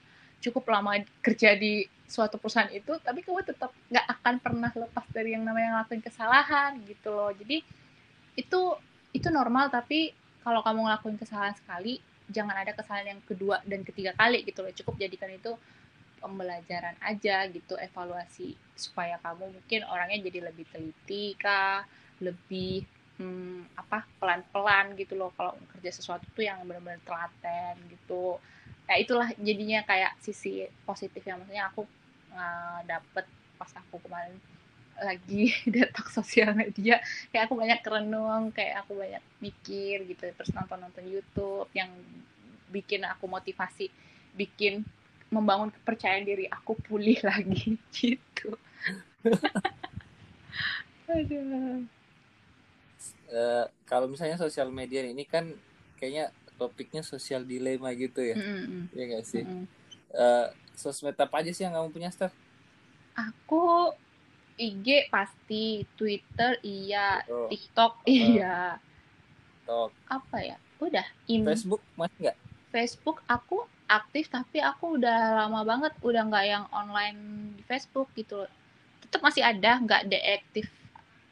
cukup 0.46 0.70
lama 0.70 1.02
kerja 1.26 1.58
di 1.58 1.86
suatu 2.06 2.38
perusahaan 2.38 2.70
itu 2.70 2.94
tapi 3.02 3.26
kamu 3.26 3.42
tetap 3.42 3.74
nggak 3.90 4.06
akan 4.20 4.36
pernah 4.38 4.70
lepas 4.70 5.06
dari 5.10 5.34
yang 5.34 5.42
namanya 5.42 5.82
ngelakuin 5.82 6.04
kesalahan 6.06 6.78
gitu 6.86 7.10
loh. 7.10 7.34
Jadi 7.34 7.66
itu 8.38 8.62
itu 9.16 9.28
normal 9.34 9.74
tapi 9.74 10.14
kalau 10.46 10.62
kamu 10.62 10.86
ngelakuin 10.86 11.18
kesalahan 11.18 11.56
sekali 11.58 11.98
jangan 12.30 12.58
ada 12.58 12.78
kesalahan 12.78 13.18
yang 13.18 13.22
kedua 13.26 13.62
dan 13.66 13.82
ketiga 13.82 14.14
kali 14.14 14.46
gitu 14.46 14.62
loh. 14.62 14.74
Cukup 14.74 15.02
jadikan 15.02 15.34
itu 15.34 15.58
pembelajaran 16.22 16.98
aja 17.06 17.46
gitu 17.50 17.78
evaluasi 17.78 18.58
supaya 18.74 19.22
kamu 19.22 19.54
mungkin 19.54 19.82
orangnya 19.86 20.26
jadi 20.26 20.50
lebih 20.50 20.66
teliti 20.74 21.38
kah 21.38 21.86
lebih 22.18 22.82
hmm, 23.20 23.80
apa 23.80 24.04
pelan-pelan 24.20 24.96
gitu 25.00 25.16
loh 25.16 25.32
kalau 25.36 25.56
kerja 25.76 25.92
sesuatu 25.92 26.26
tuh 26.36 26.44
yang 26.44 26.62
benar-benar 26.68 27.02
telaten 27.04 27.76
gitu. 27.92 28.40
Ya 28.86 28.96
itulah 29.02 29.30
jadinya 29.40 29.82
kayak 29.88 30.18
sisi 30.22 30.68
positif 30.86 31.26
yang 31.26 31.42
maksudnya 31.42 31.72
aku 31.72 31.88
uh, 32.36 32.80
dapet 32.86 33.26
pas 33.56 33.72
aku 33.80 33.98
kemarin 34.04 34.36
lagi 34.96 35.52
detox 35.74 36.16
sosial 36.16 36.56
media 36.56 37.04
kayak 37.32 37.52
aku 37.52 37.56
banyak 37.60 37.80
kerenung 37.84 38.52
kayak 38.56 38.86
aku 38.86 38.96
banyak 39.00 39.24
mikir 39.42 40.06
gitu. 40.08 40.24
Terus 40.36 40.52
nonton 40.54 40.80
nonton 40.80 41.04
YouTube 41.08 41.72
yang 41.76 41.90
bikin 42.70 43.08
aku 43.08 43.28
motivasi 43.28 43.88
bikin 44.36 44.84
membangun 45.32 45.72
kepercayaan 45.72 46.28
diri 46.28 46.46
aku 46.52 46.78
pulih 46.86 47.18
lagi 47.30 47.80
gitu. 47.92 48.56
Aduh. 51.12 51.95
Uh, 53.30 53.66
kalau 53.86 54.08
misalnya 54.10 54.40
sosial 54.40 54.70
media 54.72 55.04
ini 55.04 55.26
kan 55.28 55.52
kayaknya 56.00 56.32
topiknya 56.56 57.04
sosial 57.04 57.44
dilema 57.44 57.92
gitu 57.92 58.24
ya, 58.24 58.36
mm 58.38 58.44
-hmm. 58.44 58.82
ya 58.96 59.04
gak 59.12 59.26
sih? 59.28 59.44
Mm 59.44 59.52
-hmm. 59.52 59.66
uh, 60.16 60.48
sosmed 60.76 61.18
apa 61.20 61.36
aja 61.44 61.52
sih 61.52 61.68
yang 61.68 61.76
kamu 61.76 61.92
punya, 61.92 62.10
Steph? 62.12 62.36
Aku 63.16 63.92
IG 64.56 65.12
pasti, 65.12 65.84
Twitter 66.00 66.60
iya, 66.64 67.24
oh. 67.28 67.52
TikTok 67.52 67.94
oh. 68.04 68.08
iya. 68.08 68.80
TikTok. 69.64 69.90
Apa 70.08 70.38
ya? 70.40 70.58
Udah. 70.80 71.06
Im 71.28 71.44
Facebook 71.44 71.84
masih 72.00 72.18
nggak? 72.30 72.38
Facebook 72.72 73.24
aku 73.28 73.64
aktif 73.86 74.28
tapi 74.28 74.60
aku 74.60 75.00
udah 75.00 75.46
lama 75.46 75.62
banget 75.64 75.94
udah 76.02 76.28
nggak 76.28 76.46
yang 76.48 76.66
online 76.72 77.20
di 77.56 77.64
Facebook 77.68 78.12
gitu. 78.16 78.48
Tetap 79.04 79.22
masih 79.24 79.44
ada, 79.44 79.80
nggak 79.80 80.08
deaktif 80.12 80.68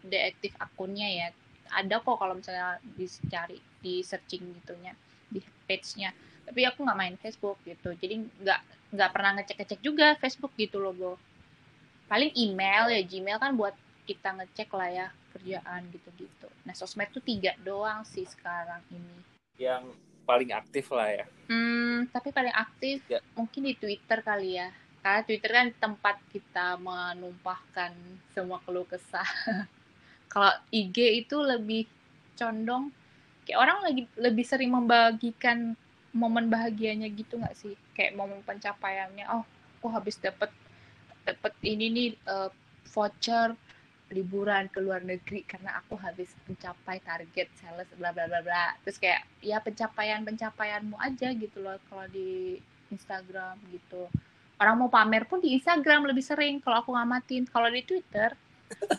deaktif 0.03 0.51
akunnya 0.59 1.07
ya. 1.07 1.27
Ada 1.73 2.01
kok 2.01 2.17
kalau 2.21 2.37
misalnya 2.37 2.77
dicari 2.95 3.57
di 3.81 4.05
searching 4.05 4.53
gitunya 4.61 4.93
di 5.29 5.41
page-nya. 5.65 6.13
Tapi 6.43 6.59
aku 6.67 6.85
nggak 6.85 6.99
main 6.99 7.15
Facebook 7.17 7.57
gitu. 7.65 7.95
Jadi 7.97 8.21
nggak 8.41 8.59
nggak 8.93 9.09
pernah 9.09 9.31
ngecek-ngecek 9.41 9.79
juga 9.81 10.13
Facebook 10.21 10.53
gitu 10.57 10.77
loh, 10.77 10.93
Bo 10.93 11.13
paling 12.13 12.31
email 12.37 12.93
ya 12.93 13.01
Gmail 13.01 13.41
kan 13.41 13.57
buat 13.57 13.75
kita 14.05 14.37
ngecek 14.37 14.69
lah 14.75 14.89
ya 14.93 15.07
kerjaan 15.33 15.89
gitu-gitu. 15.89 16.47
Nah 16.61 16.77
sosmed 16.77 17.09
tuh 17.09 17.25
tiga 17.25 17.57
doang 17.63 18.05
sih 18.05 18.27
sekarang 18.27 18.85
ini. 18.93 19.17
Yang 19.57 19.97
paling 20.27 20.53
aktif 20.53 20.93
lah 20.93 21.09
ya. 21.09 21.25
Hmm, 21.49 22.05
tapi 22.13 22.29
paling 22.29 22.53
aktif 22.53 23.01
ya. 23.09 23.17
mungkin 23.33 23.65
di 23.65 23.73
Twitter 23.73 24.21
kali 24.21 24.61
ya. 24.61 24.69
Karena 25.01 25.25
Twitter 25.25 25.51
kan 25.51 25.67
tempat 25.73 26.15
kita 26.29 26.77
menumpahkan 26.79 27.91
semua 28.31 28.61
keluh 28.61 28.85
kesah. 28.85 29.25
Kalau 30.33 30.49
IG 30.73 30.97
itu 31.21 31.37
lebih 31.37 31.85
condong 32.33 32.89
kayak 33.45 33.59
orang 33.61 33.77
lagi 33.85 34.01
lebih 34.17 34.41
sering 34.41 34.73
membagikan 34.73 35.77
momen 36.09 36.49
bahagianya 36.49 37.05
gitu 37.13 37.37
nggak 37.37 37.53
sih? 37.53 37.77
Kayak 37.93 38.17
momen 38.17 38.41
pencapaiannya. 38.41 39.29
Oh, 39.29 39.45
aku 39.77 39.93
habis 39.93 40.17
dapet 40.17 40.49
dapat 41.21 41.53
ini 41.61 41.85
nih 41.93 42.09
uh, 42.25 42.49
voucher 42.89 43.53
liburan 44.13 44.69
ke 44.69 44.77
luar 44.77 45.01
negeri 45.01 45.41
karena 45.43 45.81
aku 45.81 45.97
habis 45.97 46.29
mencapai 46.45 47.01
target 47.01 47.49
sales 47.57 47.89
bla 47.97 48.13
bla 48.13 48.29
bla 48.29 48.45
bla 48.45 48.77
terus 48.85 49.01
kayak 49.01 49.25
ya 49.41 49.57
pencapaian 49.57 50.21
pencapaianmu 50.21 50.93
aja 51.01 51.33
gitu 51.33 51.57
loh 51.63 51.81
kalau 51.89 52.05
di 52.13 52.61
Instagram 52.93 53.57
gitu 53.73 54.05
orang 54.61 54.75
mau 54.77 54.89
pamer 54.91 55.25
pun 55.25 55.41
di 55.41 55.57
Instagram 55.57 56.05
lebih 56.05 56.21
sering 56.21 56.61
kalau 56.61 56.85
aku 56.85 56.93
ngamatin 56.93 57.49
kalau 57.49 57.67
di 57.73 57.81
Twitter 57.81 58.37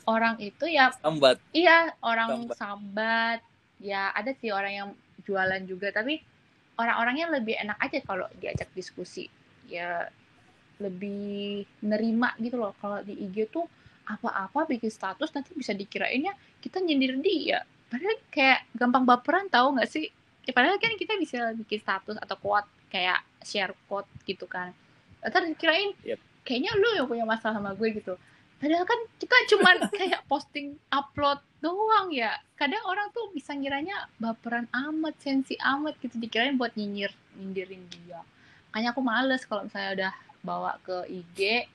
orang 0.07 0.39
itu 0.41 0.65
ya 0.71 0.93
sambat. 1.01 1.37
iya 1.53 1.93
orang 2.01 2.49
sambat. 2.49 2.57
sambat. 2.57 3.39
Ya 3.83 4.11
ada 4.15 4.33
sih 4.39 4.55
orang 4.55 4.73
yang 4.73 4.89
jualan 5.25 5.63
juga 5.67 5.93
tapi 5.93 6.21
orang-orangnya 6.79 7.27
lebih 7.39 7.55
enak 7.59 7.79
aja 7.81 7.99
kalau 8.05 8.27
diajak 8.39 8.71
diskusi. 8.73 9.29
Ya 9.69 10.09
lebih 10.83 11.65
nerima 11.83 12.35
gitu 12.41 12.59
loh. 12.59 12.75
Kalau 12.79 13.03
di 13.03 13.15
IG 13.15 13.51
tuh 13.51 13.67
apa-apa 14.05 14.69
bikin 14.69 14.93
status 14.93 15.33
nanti 15.33 15.57
bisa 15.57 15.73
dikirainnya 15.73 16.35
kita 16.61 16.81
nyindir 16.83 17.17
dia. 17.25 17.65
Padahal 17.89 18.17
kayak 18.29 18.69
gampang 18.77 19.05
baperan 19.07 19.47
tahu 19.49 19.79
nggak 19.79 19.91
sih? 19.91 20.11
Ya, 20.45 20.53
padahal 20.53 20.77
kan 20.77 20.93
kita 21.01 21.17
bisa 21.17 21.57
bikin 21.57 21.81
status 21.81 22.21
atau 22.21 22.37
quote 22.37 22.69
kayak 22.93 23.23
share 23.41 23.73
quote 23.89 24.09
gitu 24.29 24.45
kan. 24.45 24.77
Ntar 25.25 25.49
dikirain 25.49 25.97
yep. 26.05 26.21
kayaknya 26.45 26.77
lu 26.77 26.89
yang 27.01 27.09
punya 27.09 27.25
masalah 27.25 27.57
sama 27.57 27.73
gue 27.73 27.89
gitu 27.97 28.21
padahal 28.59 28.87
kan 28.87 29.01
kita 29.19 29.37
cuman 29.55 29.77
kayak 29.99 30.23
posting 30.31 30.79
upload 30.93 31.41
doang 31.65 32.13
ya. 32.13 32.37
Kadang 32.55 32.85
orang 32.87 33.11
tuh 33.11 33.33
bisa 33.33 33.57
ngiranya 33.57 34.07
baperan 34.21 34.69
amat 34.71 35.17
sensi 35.21 35.57
amat 35.59 35.97
gitu. 36.01 36.21
Dikirain 36.21 36.57
buat 36.61 36.77
nyinyir 36.77 37.13
nyindirin 37.39 37.85
dia. 37.91 38.21
Makanya 38.71 38.91
aku 38.93 39.03
males 39.03 39.43
kalau 39.47 39.67
misalnya 39.67 39.91
udah 39.95 40.13
bawa 40.45 40.77
ke 40.85 40.97
IG 41.09 41.71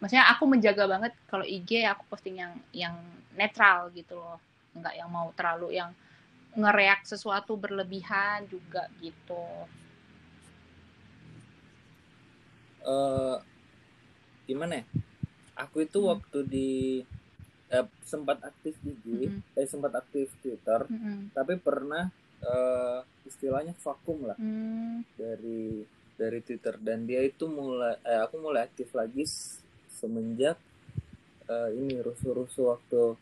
maksudnya 0.00 0.24
aku 0.32 0.48
menjaga 0.48 0.88
banget 0.88 1.12
kalau 1.28 1.44
IG 1.44 1.84
aku 1.84 2.02
posting 2.08 2.40
yang 2.40 2.56
yang 2.72 2.96
netral 3.36 3.92
gitu 3.92 4.16
loh. 4.16 4.40
Nggak 4.74 4.94
yang 4.96 5.10
mau 5.10 5.30
terlalu 5.36 5.76
yang 5.78 5.92
ngereak 6.56 7.06
sesuatu 7.06 7.54
berlebihan 7.54 8.48
juga 8.50 8.90
gitu. 8.98 9.44
Uh, 12.80 13.36
gimana 14.48 14.80
ya 14.80 14.84
aku 15.60 15.84
itu 15.84 16.00
hmm. 16.00 16.10
waktu 16.10 16.38
di 16.48 16.70
eh, 17.70 17.86
sempat 18.02 18.40
aktif 18.42 18.74
di 18.82 18.96
IG 18.96 19.06
-hmm. 19.28 19.58
eh 19.60 19.66
sempat 19.68 19.92
aktif 20.00 20.32
Twitter 20.40 20.88
-hmm. 20.88 21.36
tapi 21.36 21.60
pernah 21.60 22.08
uh, 22.44 23.00
istilahnya 23.28 23.76
vakum 23.78 24.26
lah 24.26 24.38
mm. 24.40 25.14
dari 25.14 25.84
dari 26.16 26.38
Twitter 26.44 26.76
dan 26.80 27.08
dia 27.08 27.24
itu 27.24 27.48
mulai 27.48 27.96
eh, 28.04 28.20
aku 28.20 28.40
mulai 28.40 28.68
aktif 28.68 28.92
lagi 28.92 29.24
semenjak 29.88 30.56
uh, 31.48 31.68
ini 31.72 32.00
rusuh-rusuh 32.00 32.76
waktu 32.76 33.16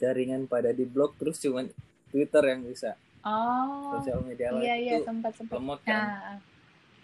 jaringan 0.00 0.48
pada 0.48 0.72
di 0.72 0.88
blog 0.88 1.16
terus 1.20 1.36
cuman 1.44 1.68
Twitter 2.08 2.40
yang 2.44 2.64
bisa 2.64 2.96
oh 3.24 4.00
sosial 4.00 4.24
media 4.24 4.48
iya, 4.60 4.76
iya, 4.80 4.92
itu 5.00 5.04
sempat, 5.04 5.32
sempat. 5.36 5.60
lemot 5.60 5.80
kan 5.84 6.00
nah. 6.00 6.36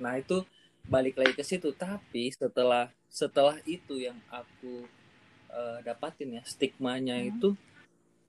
nah 0.00 0.12
itu 0.16 0.40
balik 0.86 1.18
lagi 1.18 1.34
ke 1.34 1.42
situ 1.42 1.74
tapi 1.74 2.30
setelah 2.30 2.90
setelah 3.10 3.58
itu 3.66 3.98
yang 3.98 4.18
aku 4.30 4.86
uh, 5.50 5.82
dapatin 5.82 6.38
ya 6.38 6.42
stigmanya 6.46 7.18
hmm. 7.18 7.30
itu 7.34 7.48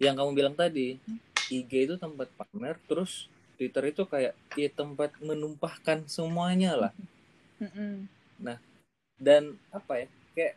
yang 0.01 0.17
kamu 0.17 0.31
bilang 0.33 0.55
tadi 0.57 0.97
hmm. 0.97 1.19
IG 1.53 1.71
itu 1.89 1.95
tempat 1.95 2.27
pamer 2.33 2.75
terus 2.89 3.29
Twitter 3.57 3.89
itu 3.89 4.05
kayak 4.05 4.37
ya 4.53 4.69
tempat 4.69 5.17
menumpahkan 5.17 6.05
semuanya 6.05 6.77
lah. 6.77 6.93
Nah, 8.37 8.61
dan 9.17 9.57
apa 9.73 10.05
ya? 10.05 10.07
Kayak 10.37 10.55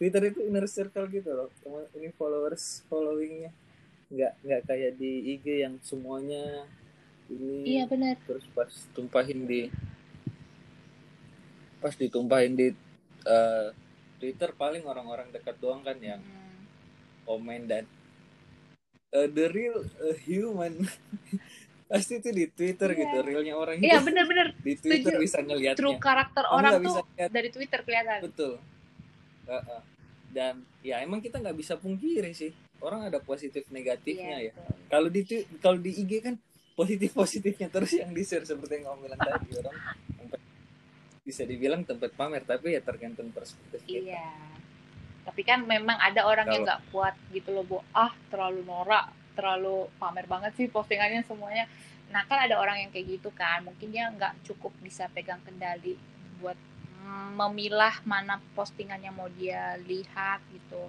Twitter 0.00 0.22
itu 0.32 0.40
inner 0.48 0.64
circle 0.64 1.04
gitu 1.12 1.28
loh. 1.36 1.52
Teman 1.60 1.84
ini 2.00 2.08
followers 2.16 2.80
followingnya 2.88 3.52
nggak 4.08 4.32
nggak 4.40 4.62
kayak 4.64 4.92
di 4.96 5.36
IG 5.36 5.68
yang 5.68 5.76
semuanya 5.84 6.64
ini. 7.28 7.76
Iya 7.76 7.84
benar. 7.84 8.16
Terus 8.24 8.48
pas 8.56 8.72
tumpahin 8.96 9.44
di 9.44 9.68
pas 11.78 11.94
ditumpahin 11.94 12.54
di 12.58 12.68
uh, 13.26 13.70
Twitter 14.18 14.50
paling 14.54 14.82
orang-orang 14.82 15.30
dekat 15.30 15.54
doang 15.62 15.86
kan 15.86 15.96
yang 16.02 16.18
hmm. 16.18 16.58
komen 17.24 17.70
dan 17.70 17.84
uh, 19.14 19.28
the 19.30 19.46
real 19.50 19.86
uh, 20.02 20.16
human 20.26 20.84
pasti 21.90 22.20
itu 22.20 22.28
di 22.34 22.44
Twitter 22.52 22.92
yeah. 22.92 23.00
gitu 23.00 23.16
realnya 23.24 23.54
orang 23.56 23.80
iya 23.80 23.96
yeah, 23.96 24.00
benar-benar 24.04 24.52
di 24.66 24.74
Twitter 24.76 25.16
Setuju. 25.16 25.24
bisa 25.24 25.38
ngelihatnya 25.40 25.80
true 25.80 25.96
karakter 25.96 26.44
Kamu 26.44 26.56
orang 26.58 26.72
tuh 26.84 26.94
lihat. 27.16 27.30
dari 27.32 27.48
Twitter 27.48 27.80
kelihatan 27.80 28.20
betul 28.28 28.52
uh 29.48 29.54
-uh. 29.56 29.80
dan 30.34 30.60
ya 30.84 31.00
emang 31.00 31.24
kita 31.24 31.40
nggak 31.40 31.56
bisa 31.56 31.80
pungkiri 31.80 32.36
sih 32.36 32.52
orang 32.84 33.08
ada 33.08 33.18
positif 33.24 33.64
negatifnya 33.72 34.44
yeah, 34.44 34.52
ya 34.52 34.64
kalau 34.92 35.08
di 35.08 35.24
kalau 35.64 35.80
di 35.80 35.96
IG 35.96 36.12
kan 36.20 36.34
positif 36.76 37.10
positifnya 37.10 37.66
terus 37.72 37.90
yang 37.96 38.12
di 38.14 38.22
share 38.22 38.46
seperti 38.46 38.78
yang 38.78 38.92
kamu 38.92 39.10
bilang 39.10 39.18
tadi 39.18 39.50
orang 39.58 39.76
bisa 41.28 41.44
dibilang 41.44 41.84
tempat 41.84 42.16
pamer 42.16 42.40
tapi 42.48 42.72
ya 42.72 42.80
tergantung 42.80 43.28
perspektif 43.28 43.84
kita. 43.84 44.16
iya. 44.16 44.32
Tapi 45.28 45.44
kan 45.44 45.60
memang 45.68 46.00
ada 46.00 46.24
orang 46.24 46.48
Kalo... 46.48 46.54
yang 46.56 46.62
nggak 46.64 46.82
kuat 46.88 47.14
gitu 47.36 47.52
loh 47.52 47.68
bu. 47.68 47.84
Ah 47.92 48.16
terlalu 48.32 48.64
norak 48.64 49.12
terlalu 49.36 49.92
pamer 50.00 50.24
banget 50.24 50.56
sih 50.56 50.72
postingannya 50.72 51.20
semuanya. 51.28 51.68
Nah 52.08 52.24
kan 52.24 52.48
ada 52.48 52.56
orang 52.56 52.80
yang 52.80 52.90
kayak 52.90 53.20
gitu 53.20 53.28
kan. 53.36 53.60
Mungkin 53.60 53.92
dia 53.92 54.08
nggak 54.08 54.48
cukup 54.48 54.72
bisa 54.80 55.04
pegang 55.12 55.44
kendali 55.44 56.00
buat 56.40 56.56
memilah 57.36 58.00
mana 58.08 58.40
postingan 58.56 59.04
yang 59.04 59.12
mau 59.12 59.28
dia 59.36 59.76
lihat 59.84 60.40
gitu. 60.48 60.88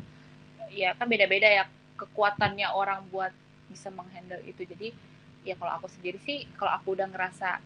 Ya 0.72 0.96
kan 0.96 1.12
beda-beda 1.12 1.52
ya 1.52 1.68
kekuatannya 2.00 2.72
orang 2.72 3.04
buat 3.12 3.36
bisa 3.68 3.92
menghandle 3.92 4.40
itu. 4.48 4.64
Jadi 4.64 4.96
ya 5.44 5.60
kalau 5.60 5.84
aku 5.84 5.92
sendiri 5.92 6.16
sih 6.24 6.48
kalau 6.56 6.80
aku 6.80 6.96
udah 6.96 7.12
ngerasa 7.12 7.60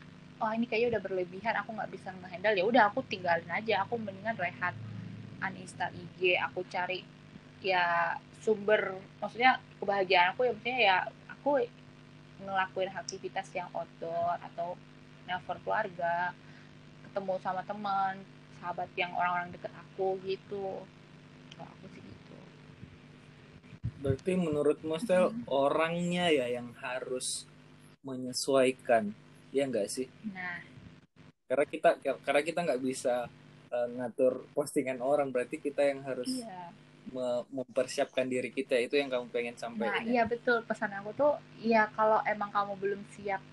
oh 0.43 0.51
ini 0.51 0.67
kayaknya 0.67 0.99
udah 0.99 1.03
berlebihan 1.07 1.55
aku 1.55 1.71
nggak 1.71 1.91
bisa 1.95 2.11
menghandle 2.19 2.51
ya 2.51 2.65
udah 2.67 2.83
aku 2.91 2.99
tinggalin 3.07 3.47
aja. 3.47 3.87
Aku 3.87 3.95
mendingan 3.95 4.35
rehat 4.35 4.75
uninstall 5.39 5.91
IG 5.95 6.35
aku 6.39 6.67
cari 6.67 7.03
ya 7.63 8.15
sumber 8.43 8.99
maksudnya 9.23 9.59
kebahagiaan 9.79 10.35
aku 10.35 10.47
ya 10.47 10.51
maksudnya 10.51 10.79
ya 10.79 10.97
aku 11.31 11.51
ngelakuin 12.43 12.91
aktivitas 12.91 13.47
yang 13.55 13.71
outdoor 13.71 14.35
atau 14.51 14.75
nelfon 15.23 15.59
keluarga 15.63 16.35
ketemu 17.07 17.33
sama 17.39 17.63
teman 17.63 18.19
sahabat 18.59 18.87
yang 18.95 19.11
orang-orang 19.15 19.51
deket 19.51 19.71
aku 19.75 20.19
gitu. 20.23 20.83
Kalau 21.55 21.67
aku 21.67 21.85
sih 21.91 21.99
gitu. 22.03 22.37
Berarti 23.99 24.31
menurut 24.39 24.79
Mostel 24.87 25.31
hmm. 25.31 25.47
orangnya 25.51 26.31
ya 26.31 26.47
yang 26.47 26.71
harus 26.79 27.47
menyesuaikan 28.03 29.15
ya 29.53 29.63
enggak 29.69 29.87
sih 29.87 30.09
nah 30.33 30.59
karena 31.47 31.65
kita 31.69 31.89
karena 32.25 32.41
kita 32.41 32.59
nggak 32.65 32.81
bisa 32.81 33.29
uh, 33.69 33.87
ngatur 34.01 34.49
postingan 34.57 34.97
orang 34.99 35.29
berarti 35.29 35.61
kita 35.61 35.85
yang 35.85 36.01
harus 36.01 36.41
iya 36.41 36.73
mempersiapkan 37.51 38.25
diri 38.25 38.49
kita 38.49 38.79
itu 38.79 38.95
yang 38.95 39.11
kamu 39.11 39.27
pengen 39.29 39.55
sampaikan. 39.59 40.01
Nah, 40.01 40.07
iya 40.07 40.23
betul 40.23 40.63
pesan 40.63 40.93
aku 40.95 41.11
tuh 41.13 41.33
ya 41.59 41.91
kalau 41.93 42.23
emang 42.23 42.49
kamu 42.49 42.73
belum 42.79 43.01
siap 43.13 43.43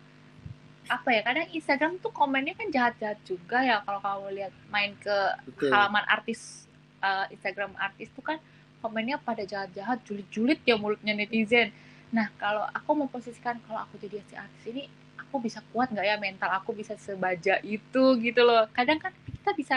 apa 0.90 1.08
ya 1.12 1.20
kadang 1.22 1.46
Instagram 1.54 1.92
tuh 2.02 2.10
komennya 2.10 2.56
kan 2.56 2.66
jahat-jahat 2.72 3.18
juga 3.22 3.62
ya 3.62 3.78
kalau 3.84 4.00
kamu 4.02 4.26
lihat 4.42 4.52
main 4.72 4.96
ke 4.98 5.18
betul. 5.46 5.70
halaman 5.70 6.02
artis 6.08 6.66
uh, 7.04 7.30
Instagram 7.30 7.76
artis 7.78 8.10
tuh 8.10 8.24
kan 8.24 8.38
komennya 8.80 9.20
pada 9.20 9.44
jahat-jahat 9.44 10.02
julid-julid 10.08 10.58
ya 10.64 10.78
mulutnya 10.80 11.12
netizen. 11.12 11.70
Nah 12.10 12.26
kalau 12.38 12.66
aku 12.74 12.90
memposisikan 12.94 13.58
kalau 13.66 13.86
aku 13.86 13.98
jadi 14.02 14.18
si 14.26 14.34
artis 14.34 14.64
ini 14.66 14.90
aku 15.18 15.38
bisa 15.38 15.62
kuat 15.70 15.90
nggak 15.94 16.06
ya? 16.06 16.16
Mental 16.18 16.50
aku 16.58 16.74
bisa 16.74 16.98
sebaja 16.98 17.62
itu 17.62 18.04
gitu 18.18 18.40
loh. 18.42 18.66
Kadang 18.74 18.98
kan 18.98 19.14
kita 19.26 19.54
bisa 19.54 19.76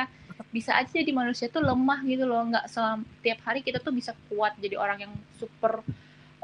bisa 0.49 0.73
aja 0.77 0.89
jadi 0.89 1.13
manusia 1.13 1.49
tuh 1.49 1.61
lemah 1.61 2.01
gitu 2.05 2.25
loh. 2.25 2.41
Nggak 2.49 2.65
selam 2.73 3.05
tiap 3.21 3.39
hari 3.45 3.61
kita 3.61 3.77
tuh 3.77 3.93
bisa 3.93 4.17
kuat 4.33 4.57
jadi 4.57 4.77
orang 4.77 5.09
yang 5.09 5.13
super 5.37 5.85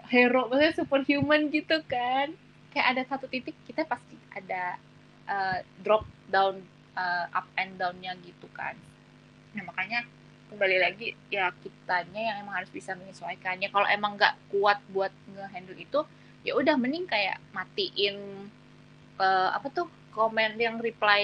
hero 0.10 0.50
maksudnya 0.50 0.74
super 0.78 1.02
human 1.06 1.50
gitu 1.50 1.82
kan. 1.90 2.34
Kayak 2.70 2.88
ada 2.94 3.02
satu 3.10 3.26
titik 3.26 3.58
kita 3.66 3.82
pasti 3.90 4.14
ada 4.30 4.78
uh, 5.26 5.60
drop 5.82 6.06
down 6.30 6.62
uh, 6.94 7.26
up 7.34 7.50
and 7.58 7.82
downnya 7.82 8.14
gitu 8.22 8.46
kan. 8.54 8.78
Nah 9.58 9.66
makanya 9.66 10.06
kembali 10.50 10.78
lagi 10.82 11.14
ya 11.30 11.54
kitanya 11.62 12.22
yang 12.34 12.38
emang 12.44 12.62
harus 12.62 12.72
bisa 12.74 12.98
menyesuaikannya 12.98 13.70
kalau 13.70 13.86
emang 13.86 14.18
nggak 14.18 14.34
kuat 14.50 14.82
buat 14.90 15.14
ngehandle 15.30 15.78
itu 15.78 16.02
ya 16.42 16.58
udah 16.58 16.76
mending 16.76 17.06
kayak 17.06 17.38
matiin 17.54 18.50
uh, 19.22 19.54
apa 19.54 19.70
tuh 19.70 19.88
komen 20.10 20.58
yang 20.58 20.82
reply 20.82 21.24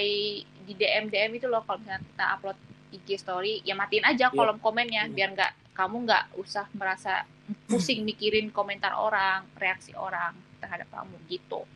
di 0.66 0.72
DM 0.72 1.10
DM 1.10 1.42
itu 1.42 1.50
loh 1.50 1.66
kalau 1.66 1.82
misalnya 1.82 2.06
kita 2.06 2.24
upload 2.38 2.58
IG 2.94 3.08
story 3.18 3.54
ya 3.66 3.74
matiin 3.74 4.06
aja 4.06 4.30
yeah. 4.30 4.34
kolom 4.34 4.62
komennya 4.62 5.10
hmm. 5.10 5.14
biar 5.14 5.28
nggak 5.34 5.52
kamu 5.76 6.06
nggak 6.06 6.24
usah 6.38 6.70
merasa 6.72 7.26
pusing 7.68 8.06
mikirin 8.06 8.48
komentar 8.54 8.94
orang 8.96 9.44
reaksi 9.58 9.92
orang 9.92 10.32
terhadap 10.62 10.88
kamu 10.88 11.14
gitu 11.28 11.66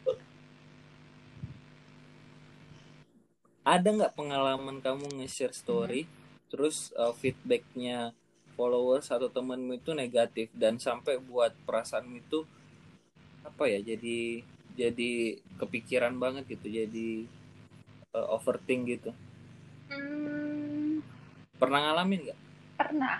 ada 3.60 3.88
nggak 3.92 4.16
pengalaman 4.16 4.80
kamu 4.80 5.04
nge-share 5.20 5.52
story 5.52 6.08
hmm. 6.08 6.19
Terus 6.50 6.90
uh, 6.98 7.14
feedbacknya 7.14 8.10
followers 8.58 9.08
atau 9.08 9.30
temenmu 9.30 9.80
itu 9.80 9.94
negatif 9.94 10.50
dan 10.52 10.76
sampai 10.76 11.16
buat 11.22 11.54
perasaanmu 11.64 12.20
itu 12.20 12.44
apa 13.40 13.64
ya 13.70 13.80
jadi 13.80 14.44
jadi 14.76 15.40
kepikiran 15.56 16.18
banget 16.20 16.44
gitu 16.58 16.68
jadi 16.68 17.24
uh, 18.12 18.36
overthink 18.36 18.98
gitu. 18.98 19.10
Hmm. 19.90 21.02
pernah 21.58 21.82
ngalamin 21.82 22.30
nggak? 22.30 22.38
Pernah. 22.78 23.18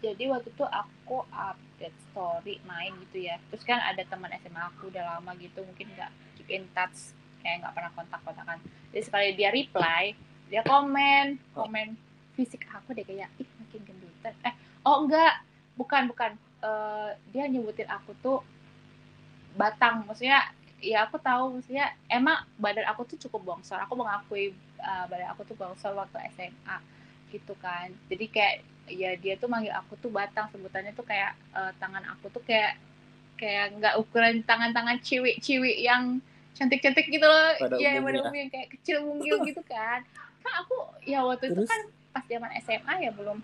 Jadi 0.00 0.24
waktu 0.30 0.48
itu 0.52 0.64
aku 0.64 1.24
update 1.32 1.98
story 2.12 2.60
main 2.68 2.94
gitu 3.08 3.26
ya. 3.26 3.40
Terus 3.50 3.64
kan 3.66 3.80
ada 3.82 4.00
teman 4.06 4.30
SMA 4.38 4.60
aku 4.70 4.92
udah 4.92 5.18
lama 5.18 5.32
gitu 5.40 5.64
mungkin 5.64 5.90
nggak 5.96 6.12
keep 6.38 6.48
in 6.52 6.64
touch 6.76 7.16
kayak 7.42 7.64
nggak 7.64 7.74
pernah 7.74 7.92
kontak-kontakan. 7.96 8.58
Jadi 8.92 9.02
sekali 9.02 9.28
dia 9.34 9.50
reply 9.50 10.14
dia 10.50 10.66
komen 10.66 11.38
komen 11.54 11.94
fisik 12.40 12.64
aku 12.72 12.96
deh 12.96 13.04
kayak 13.04 13.28
ih 13.36 13.48
makin 13.60 13.80
gendutan. 13.84 14.32
Eh 14.40 14.54
oh 14.88 15.04
enggak. 15.04 15.44
Bukan 15.76 16.08
bukan. 16.08 16.32
Uh, 16.60 17.16
dia 17.32 17.44
nyebutin 17.48 17.88
aku 17.88 18.16
tuh 18.24 18.40
batang. 19.60 20.08
Maksudnya 20.08 20.48
ya 20.80 21.04
aku 21.04 21.20
tahu 21.20 21.60
maksudnya 21.60 21.92
emang 22.08 22.40
badan 22.56 22.88
aku 22.88 23.04
tuh 23.04 23.20
cukup 23.28 23.44
bongsor. 23.44 23.76
Aku 23.84 23.92
mengakui 23.92 24.56
uh, 24.80 25.04
badan 25.12 25.28
aku 25.36 25.44
tuh 25.44 25.56
bongsor 25.60 25.92
waktu 25.92 26.16
SMA 26.32 26.76
gitu 27.28 27.52
kan. 27.60 27.92
Jadi 28.08 28.24
kayak 28.32 28.56
ya 28.88 29.14
dia 29.20 29.36
tuh 29.36 29.52
manggil 29.52 29.76
aku 29.76 30.00
tuh 30.00 30.08
batang. 30.08 30.48
Sebutannya 30.48 30.96
tuh 30.96 31.04
kayak 31.04 31.36
uh, 31.52 31.76
tangan 31.76 32.08
aku 32.16 32.32
tuh 32.32 32.40
kayak 32.44 32.80
kayak 33.36 33.76
nggak 33.80 33.94
ukuran 33.96 34.44
tangan-tangan 34.44 35.00
ciwi-ciwi 35.00 35.80
yang 35.80 36.20
cantik-cantik 36.56 37.08
gitu 37.08 37.24
loh. 37.24 37.56
Ya 37.80 37.96
yang 37.96 38.04
pada 38.04 38.20
umumnya 38.20 38.52
kayak 38.52 38.68
kecil 38.76 39.00
mungil 39.04 39.40
gitu 39.48 39.64
kan. 39.64 40.04
Kan 40.44 40.52
aku 40.64 40.76
ya 41.08 41.24
waktu 41.24 41.52
Terus? 41.52 41.64
itu 41.64 41.72
kan 41.72 41.82
pas 42.10 42.24
zaman 42.26 42.50
SMA 42.62 42.94
ya 43.06 43.10
belum. 43.14 43.38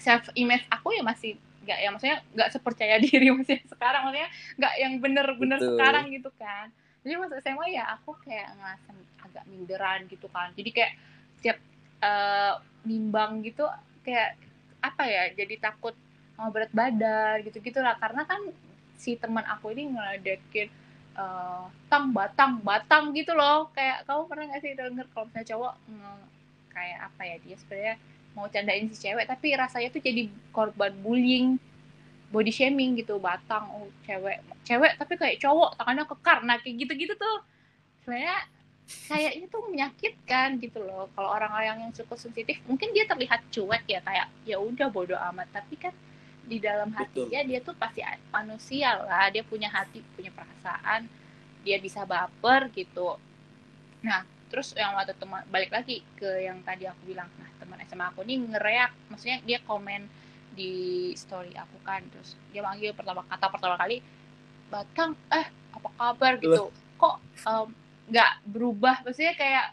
Self 0.00 0.28
image 0.34 0.66
aku 0.68 0.96
ya 0.96 1.02
masih 1.04 1.38
nggak 1.62 1.78
ya 1.78 1.88
maksudnya 1.94 2.18
nggak 2.34 2.50
sepercaya 2.50 2.94
diri 3.04 3.30
masih 3.30 3.62
sekarang 3.70 4.10
maksudnya 4.10 4.30
nggak 4.58 4.74
yang 4.78 4.92
bener-bener 4.98 5.58
sekarang 5.58 6.04
gitu 6.10 6.30
kan. 6.36 6.68
Jadi 7.02 7.14
masa 7.18 7.42
SMA 7.42 7.66
ya 7.74 7.84
aku 7.98 8.14
kayak 8.22 8.54
ngerasa 8.54 8.90
agak 9.26 9.44
minderan 9.50 10.00
gitu 10.06 10.26
kan. 10.30 10.54
Jadi 10.54 10.70
kayak 10.70 10.92
setiap 11.38 11.58
uh, 12.02 12.62
nimbang 12.86 13.42
gitu 13.46 13.66
kayak 14.02 14.34
apa 14.82 15.06
ya 15.06 15.30
jadi 15.30 15.62
takut 15.62 15.94
mau 16.34 16.50
berat 16.50 16.74
badan 16.74 17.38
gitu 17.46 17.62
gitulah 17.62 17.94
karena 18.02 18.26
kan 18.26 18.42
si 18.98 19.14
teman 19.14 19.46
aku 19.46 19.70
ini 19.70 19.94
ngeledekin 19.94 20.66
uh, 21.14 21.70
tang 21.86 22.10
batang 22.10 22.58
batang 22.62 23.14
gitu 23.14 23.34
loh. 23.34 23.70
Kayak 23.74 24.06
kamu 24.06 24.22
pernah 24.26 24.44
nggak 24.50 24.62
sih 24.62 24.72
denger 24.74 25.06
kalau 25.14 25.26
misalnya 25.30 25.48
cowok 25.54 25.74
kayak 26.72 27.12
apa 27.12 27.22
ya 27.22 27.36
dia 27.44 27.56
sebenarnya 27.60 27.94
mau 28.32 28.48
candain 28.48 28.88
si 28.88 28.96
cewek 28.96 29.28
tapi 29.28 29.52
rasanya 29.52 29.92
tuh 29.92 30.00
jadi 30.00 30.32
korban 30.56 30.92
bullying 31.04 31.60
body 32.32 32.48
shaming 32.48 32.96
gitu 32.96 33.20
batang 33.20 33.68
oh 33.68 33.92
cewek 34.08 34.40
cewek 34.64 34.96
tapi 34.96 35.14
kayak 35.20 35.36
cowok 35.38 35.76
tangannya 35.76 36.04
kekar. 36.08 36.38
Nah 36.42 36.56
kayak 36.64 36.74
gitu-gitu 36.80 37.14
tuh 37.20 37.36
sebenarnya 38.02 38.48
kayaknya 39.06 39.46
tuh 39.52 39.62
menyakitkan 39.68 40.48
gitu 40.64 40.80
loh. 40.80 41.12
Kalau 41.12 41.28
orang-orang 41.28 41.86
yang 41.86 41.92
cukup 41.92 42.16
sensitif 42.16 42.58
mungkin 42.64 42.96
dia 42.96 43.04
terlihat 43.04 43.44
cuek 43.52 43.84
ya 43.84 44.00
kayak 44.00 44.26
ya 44.48 44.56
udah 44.56 44.88
bodoh 44.88 45.20
amat. 45.30 45.52
Tapi 45.52 45.76
kan 45.76 45.94
di 46.42 46.58
dalam 46.58 46.90
hatinya 46.96 47.44
dia 47.44 47.60
tuh 47.60 47.76
pasti 47.76 48.00
manusia 48.32 48.96
lah. 48.96 49.28
Dia 49.28 49.44
punya 49.44 49.68
hati 49.68 50.00
punya 50.16 50.32
perasaan. 50.32 51.04
Dia 51.62 51.76
bisa 51.78 52.08
baper 52.08 52.72
gitu. 52.72 53.20
Nah 54.00 54.24
terus 54.52 54.76
yang 54.76 54.92
waktu 54.92 55.16
teman 55.16 55.40
balik 55.48 55.72
lagi 55.72 56.04
ke 56.20 56.44
yang 56.44 56.60
tadi 56.60 56.84
aku 56.84 57.08
bilang 57.08 57.26
nah 57.40 57.48
teman 57.56 57.80
SMA 57.88 58.04
aku 58.12 58.20
nih 58.20 58.36
ngereak 58.36 58.92
maksudnya 59.08 59.40
dia 59.48 59.58
komen 59.64 60.04
di 60.52 60.72
story 61.16 61.56
aku 61.56 61.80
kan 61.80 62.04
terus 62.12 62.36
dia 62.52 62.60
manggil 62.60 62.92
pertama 62.92 63.24
kata 63.24 63.48
pertama 63.48 63.80
kali 63.80 64.04
batang 64.68 65.12
eh 65.28 65.48
apa 65.72 65.88
kabar? 65.96 66.32
Gitu. 66.40 66.64
Kok 67.00 67.14
nggak 68.08 68.32
um, 68.32 68.44
berubah? 68.48 69.04
Maksudnya 69.04 69.34
kayak 69.36 69.66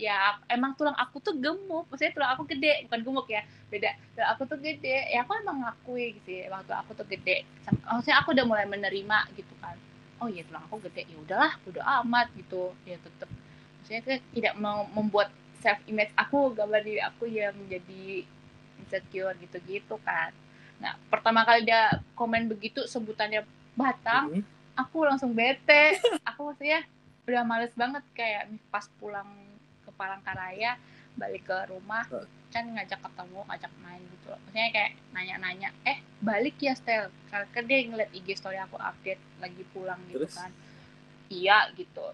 ya 0.00 0.40
emang 0.48 0.72
tulang 0.72 0.96
aku 0.96 1.20
tuh 1.20 1.36
gemuk 1.36 1.84
maksudnya 1.92 2.16
tulang 2.16 2.32
aku 2.32 2.48
gede 2.48 2.88
bukan 2.88 3.00
gemuk 3.04 3.26
ya 3.28 3.42
beda. 3.68 3.92
Tulang 4.16 4.30
aku 4.32 4.42
tuh 4.48 4.58
gede. 4.60 5.12
Ya 5.12 5.24
aku 5.24 5.36
emang 5.36 5.64
ngakui 5.64 6.16
gitu 6.20 6.30
ya 6.44 6.52
waktu 6.52 6.72
aku 6.72 6.90
tuh 6.96 7.06
gede. 7.08 7.44
Maksudnya 7.68 8.16
aku 8.20 8.32
udah 8.32 8.44
mulai 8.48 8.64
menerima 8.68 9.18
gitu 9.36 9.52
kan. 9.60 9.76
Oh 10.20 10.28
iya 10.32 10.44
tulang 10.48 10.64
aku 10.68 10.80
gede. 10.88 11.04
Ya 11.08 11.16
udahlah 11.20 11.52
udah 11.68 11.84
amat 12.04 12.32
gitu. 12.36 12.72
Ya 12.88 12.96
tetep 13.00 13.28
maksudnya 13.82 14.00
itu 14.06 14.12
tidak 14.38 14.54
mau 14.62 14.86
membuat 14.94 15.34
self 15.58 15.82
image 15.90 16.14
aku 16.14 16.54
gambar 16.54 16.86
diri 16.86 17.02
aku 17.02 17.26
yang 17.26 17.50
menjadi 17.58 18.22
insecure 18.78 19.34
gitu-gitu 19.42 19.98
kan 20.06 20.30
nah 20.78 20.94
pertama 21.10 21.42
kali 21.42 21.66
dia 21.66 21.98
komen 22.14 22.46
begitu 22.46 22.86
sebutannya 22.86 23.42
batang 23.74 24.30
mm 24.30 24.38
-hmm. 24.38 24.78
aku 24.78 25.02
langsung 25.02 25.34
bete 25.34 25.98
aku 26.30 26.54
maksudnya 26.54 26.86
udah 27.26 27.42
males 27.42 27.74
banget 27.74 28.02
kayak 28.14 28.50
pas 28.70 28.86
pulang 29.02 29.26
ke 29.82 29.90
Palangkaraya 29.94 30.78
balik 31.18 31.46
ke 31.46 31.58
rumah 31.70 32.06
kan 32.52 32.68
ngajak 32.68 33.00
ketemu 33.00 33.40
ngajak 33.48 33.72
main 33.80 34.02
gitu 34.02 34.26
loh. 34.28 34.38
maksudnya 34.44 34.68
kayak 34.74 34.92
nanya-nanya 35.16 35.68
eh 35.88 35.98
balik 36.20 36.56
ya 36.60 36.76
Stel 36.76 37.08
karena 37.32 37.64
dia 37.64 37.78
ngeliat 37.88 38.10
IG 38.12 38.28
story 38.36 38.60
aku 38.60 38.76
update 38.76 39.22
lagi 39.40 39.62
pulang 39.72 40.00
gitu 40.12 40.28
Terus? 40.28 40.36
kan 40.36 40.50
iya 41.32 41.68
gitu 41.72 42.12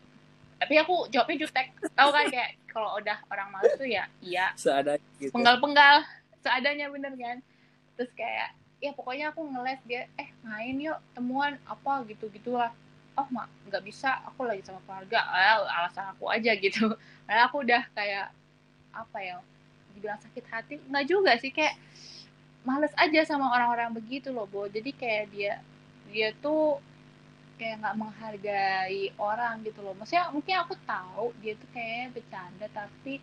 tapi 0.58 0.74
aku 0.78 1.06
jawabnya 1.08 1.46
jutek. 1.46 1.70
Tahu 1.94 2.10
kan 2.10 2.26
kayak 2.28 2.58
kalau 2.66 2.98
udah 2.98 3.18
orang 3.30 3.48
males 3.54 3.72
tuh 3.78 3.86
ya 3.86 4.10
iya. 4.18 4.50
Seadanya 4.58 5.02
gitu. 5.22 5.30
penggal-penggal. 5.30 6.02
Seadanya 6.42 6.86
bener 6.90 7.14
kan? 7.14 7.36
Terus 7.94 8.10
kayak 8.18 8.54
ya 8.78 8.90
pokoknya 8.94 9.34
aku 9.34 9.42
ngeles 9.46 9.80
dia 9.86 10.06
eh 10.18 10.30
main 10.46 10.78
yuk 10.78 10.98
temuan 11.10 11.58
apa 11.66 12.06
gitu 12.06 12.30
gitulah 12.30 12.70
oh 13.18 13.26
mak 13.34 13.50
nggak 13.66 13.82
bisa 13.82 14.22
aku 14.26 14.46
lagi 14.46 14.62
sama 14.66 14.82
keluarga. 14.86 15.22
Eh, 15.34 15.58
alasan 15.66 16.10
aku 16.14 16.26
aja 16.30 16.54
gitu. 16.58 16.90
Karena 17.26 17.42
aku 17.46 17.62
udah 17.62 17.82
kayak 17.94 18.34
apa 18.94 19.18
ya 19.22 19.36
dibilang 19.94 20.18
sakit 20.18 20.44
hati. 20.50 20.74
Nggak 20.90 21.06
juga 21.06 21.32
sih 21.38 21.54
kayak 21.54 21.78
males 22.66 22.94
aja 22.98 23.22
sama 23.26 23.54
orang-orang 23.54 23.94
begitu 23.94 24.34
loh 24.34 24.46
Bo. 24.46 24.66
Jadi 24.66 24.90
kayak 24.94 25.24
dia 25.30 25.54
dia 26.10 26.34
tuh 26.38 26.82
kayak 27.58 27.82
nggak 27.82 27.98
menghargai 27.98 29.12
orang 29.18 29.60
gitu 29.66 29.82
loh. 29.82 29.92
Maksudnya 29.98 30.30
mungkin 30.30 30.54
aku 30.62 30.74
tahu 30.86 31.34
dia 31.42 31.58
tuh 31.58 31.68
kayak 31.74 32.14
bercanda 32.14 32.66
tapi 32.70 33.18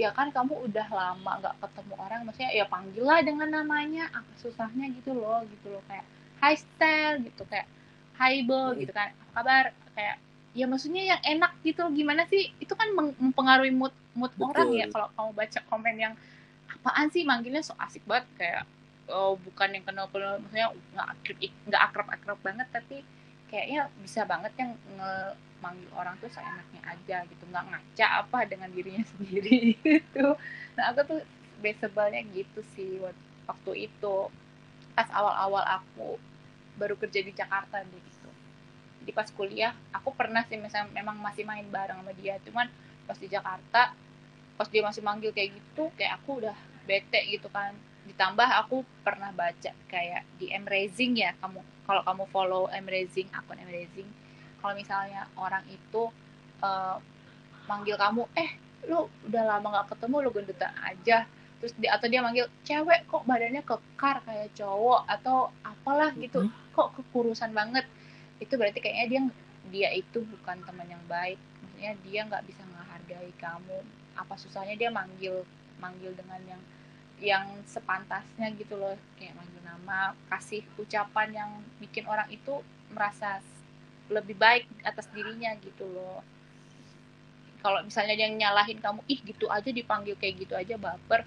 ya 0.00 0.08
kan 0.16 0.32
kamu 0.32 0.56
udah 0.70 0.88
lama 0.88 1.32
nggak 1.44 1.56
ketemu 1.60 1.94
orang 2.00 2.20
maksudnya 2.24 2.52
ya 2.56 2.64
panggil 2.64 3.04
lah 3.04 3.20
dengan 3.20 3.48
namanya 3.52 4.08
apa 4.08 4.32
susahnya 4.40 4.88
gitu 4.96 5.12
loh 5.12 5.42
gitu 5.50 5.74
loh. 5.74 5.82
Kayak 5.90 6.06
hi 6.40 6.54
style 6.56 7.16
gitu 7.26 7.42
kayak 7.50 7.68
hi 8.16 8.46
bo 8.46 8.72
gitu 8.78 8.94
kan. 8.94 9.10
Apa 9.12 9.42
kabar? 9.42 9.64
Kayak 9.92 10.16
ya 10.52 10.64
maksudnya 10.70 11.02
yang 11.16 11.20
enak 11.20 11.52
gitu 11.66 11.82
gimana 11.90 12.24
sih? 12.30 12.54
Itu 12.62 12.78
kan 12.78 12.94
mempengaruhi 12.94 13.74
mood 13.74 13.92
mood 14.14 14.32
Betul. 14.38 14.48
orang 14.54 14.68
ya 14.72 14.86
kalau 14.88 15.08
kamu 15.18 15.30
baca 15.34 15.60
komen 15.68 15.96
yang 15.98 16.14
apaan 16.72 17.10
sih 17.12 17.26
manggilnya 17.26 17.66
so 17.66 17.74
asik 17.76 18.06
banget? 18.06 18.30
Kayak 18.38 18.64
oh 19.10 19.34
bukan 19.36 19.68
yang 19.74 19.84
kenal 19.84 20.06
kenal 20.08 20.38
maksudnya 20.38 20.70
nggak 20.94 21.08
akrab 21.12 21.36
nggak 21.68 21.82
akrab 21.82 22.08
akrab 22.08 22.38
banget 22.40 22.68
tapi 22.70 23.02
kayaknya 23.52 23.92
bisa 24.00 24.24
banget 24.24 24.52
yang 24.56 24.72
manggil 25.60 25.86
orang 25.92 26.16
tuh 26.18 26.32
seenaknya 26.32 26.80
aja 26.88 27.16
gitu. 27.28 27.44
Nggak 27.52 27.68
ngaca 27.68 28.06
apa 28.24 28.38
dengan 28.48 28.72
dirinya 28.72 29.04
sendiri 29.12 29.76
gitu. 29.84 30.34
Nah 30.74 30.84
aku 30.90 31.04
tuh 31.04 31.20
basebalnya 31.60 32.24
gitu 32.32 32.64
sih 32.72 32.96
waktu 33.44 33.92
itu. 33.92 34.16
Pas 34.96 35.08
awal-awal 35.12 35.62
aku 35.68 36.16
baru 36.80 36.96
kerja 36.96 37.20
di 37.20 37.36
Jakarta 37.36 37.84
deh 37.84 38.00
gitu. 38.00 38.30
Jadi 39.04 39.12
pas 39.12 39.28
kuliah 39.28 39.76
aku 39.92 40.16
pernah 40.16 40.42
sih 40.48 40.56
misalnya 40.56 40.88
memang 40.96 41.20
masih 41.20 41.44
main 41.44 41.68
bareng 41.68 42.00
sama 42.00 42.16
dia. 42.16 42.40
Cuman 42.48 42.72
pas 43.04 43.20
di 43.20 43.28
Jakarta 43.28 43.92
pas 44.56 44.68
dia 44.68 44.82
masih 44.84 45.04
manggil 45.04 45.30
kayak 45.36 45.52
gitu 45.52 45.92
kayak 45.96 46.20
aku 46.20 46.40
udah 46.40 46.56
bete 46.88 47.20
gitu 47.30 47.48
kan 47.48 47.72
ditambah 48.08 48.48
aku 48.66 48.82
pernah 49.06 49.30
baca 49.30 49.70
kayak 49.86 50.26
di 50.36 50.50
M 50.50 50.66
Raising 50.66 51.18
ya 51.18 51.32
kamu 51.38 51.62
kalau 51.86 52.02
kamu 52.02 52.24
follow 52.30 52.62
M 52.70 52.86
Raising 52.86 53.30
akun 53.30 53.58
M 53.58 53.70
Raising 53.70 54.08
kalau 54.62 54.74
misalnya 54.78 55.26
orang 55.34 55.66
itu 55.66 56.10
uh, 56.62 56.96
manggil 57.66 57.98
kamu 57.98 58.26
eh 58.38 58.50
lu 58.86 59.06
udah 59.30 59.42
lama 59.46 59.82
gak 59.82 59.94
ketemu 59.94 60.16
lu 60.22 60.30
gendutan 60.34 60.72
aja. 60.82 61.26
Terus 61.62 61.72
di, 61.78 61.86
atau 61.86 62.06
dia 62.10 62.18
manggil 62.22 62.46
cewek 62.66 63.06
kok 63.06 63.22
badannya 63.22 63.62
kekar 63.62 64.22
kayak 64.26 64.50
cowok? 64.58 65.06
Atau 65.06 65.50
apalah 65.62 66.10
gitu. 66.18 66.46
Mm-hmm. 66.46 66.74
kok 66.74 66.88
kekurusan 66.98 67.52
banget. 67.54 67.86
Itu 68.42 68.58
berarti 68.58 68.82
kayaknya 68.82 69.06
dia 69.06 69.20
dia 69.70 69.88
itu 69.94 70.22
bukan 70.26 70.62
teman 70.66 70.88
yang 70.90 71.02
baik. 71.06 71.38
Maksudnya 71.62 71.92
dia 72.02 72.20
nggak 72.26 72.44
bisa 72.46 72.62
menghargai 72.66 73.30
kamu. 73.38 73.78
Apa 74.18 74.34
susahnya 74.34 74.74
dia 74.74 74.90
manggil 74.90 75.46
manggil 75.78 76.14
dengan 76.14 76.40
yang 76.46 76.62
yang 77.22 77.46
sepantasnya 77.70 78.50
gitu 78.58 78.74
loh 78.74 78.98
kayak 79.14 79.38
manggil 79.38 79.62
nama 79.62 80.10
kasih 80.26 80.66
ucapan 80.74 81.28
yang 81.30 81.50
bikin 81.78 82.02
orang 82.10 82.26
itu 82.34 82.58
merasa 82.90 83.38
lebih 84.10 84.34
baik 84.34 84.66
atas 84.82 85.06
dirinya 85.14 85.54
gitu 85.62 85.86
loh. 85.86 86.20
Kalau 87.62 87.78
misalnya 87.86 88.18
dia 88.18 88.26
nyalahin 88.26 88.82
kamu 88.82 89.06
ih 89.06 89.22
gitu 89.22 89.46
aja 89.46 89.70
dipanggil 89.70 90.18
kayak 90.18 90.34
gitu 90.42 90.58
aja 90.58 90.74
baper. 90.74 91.22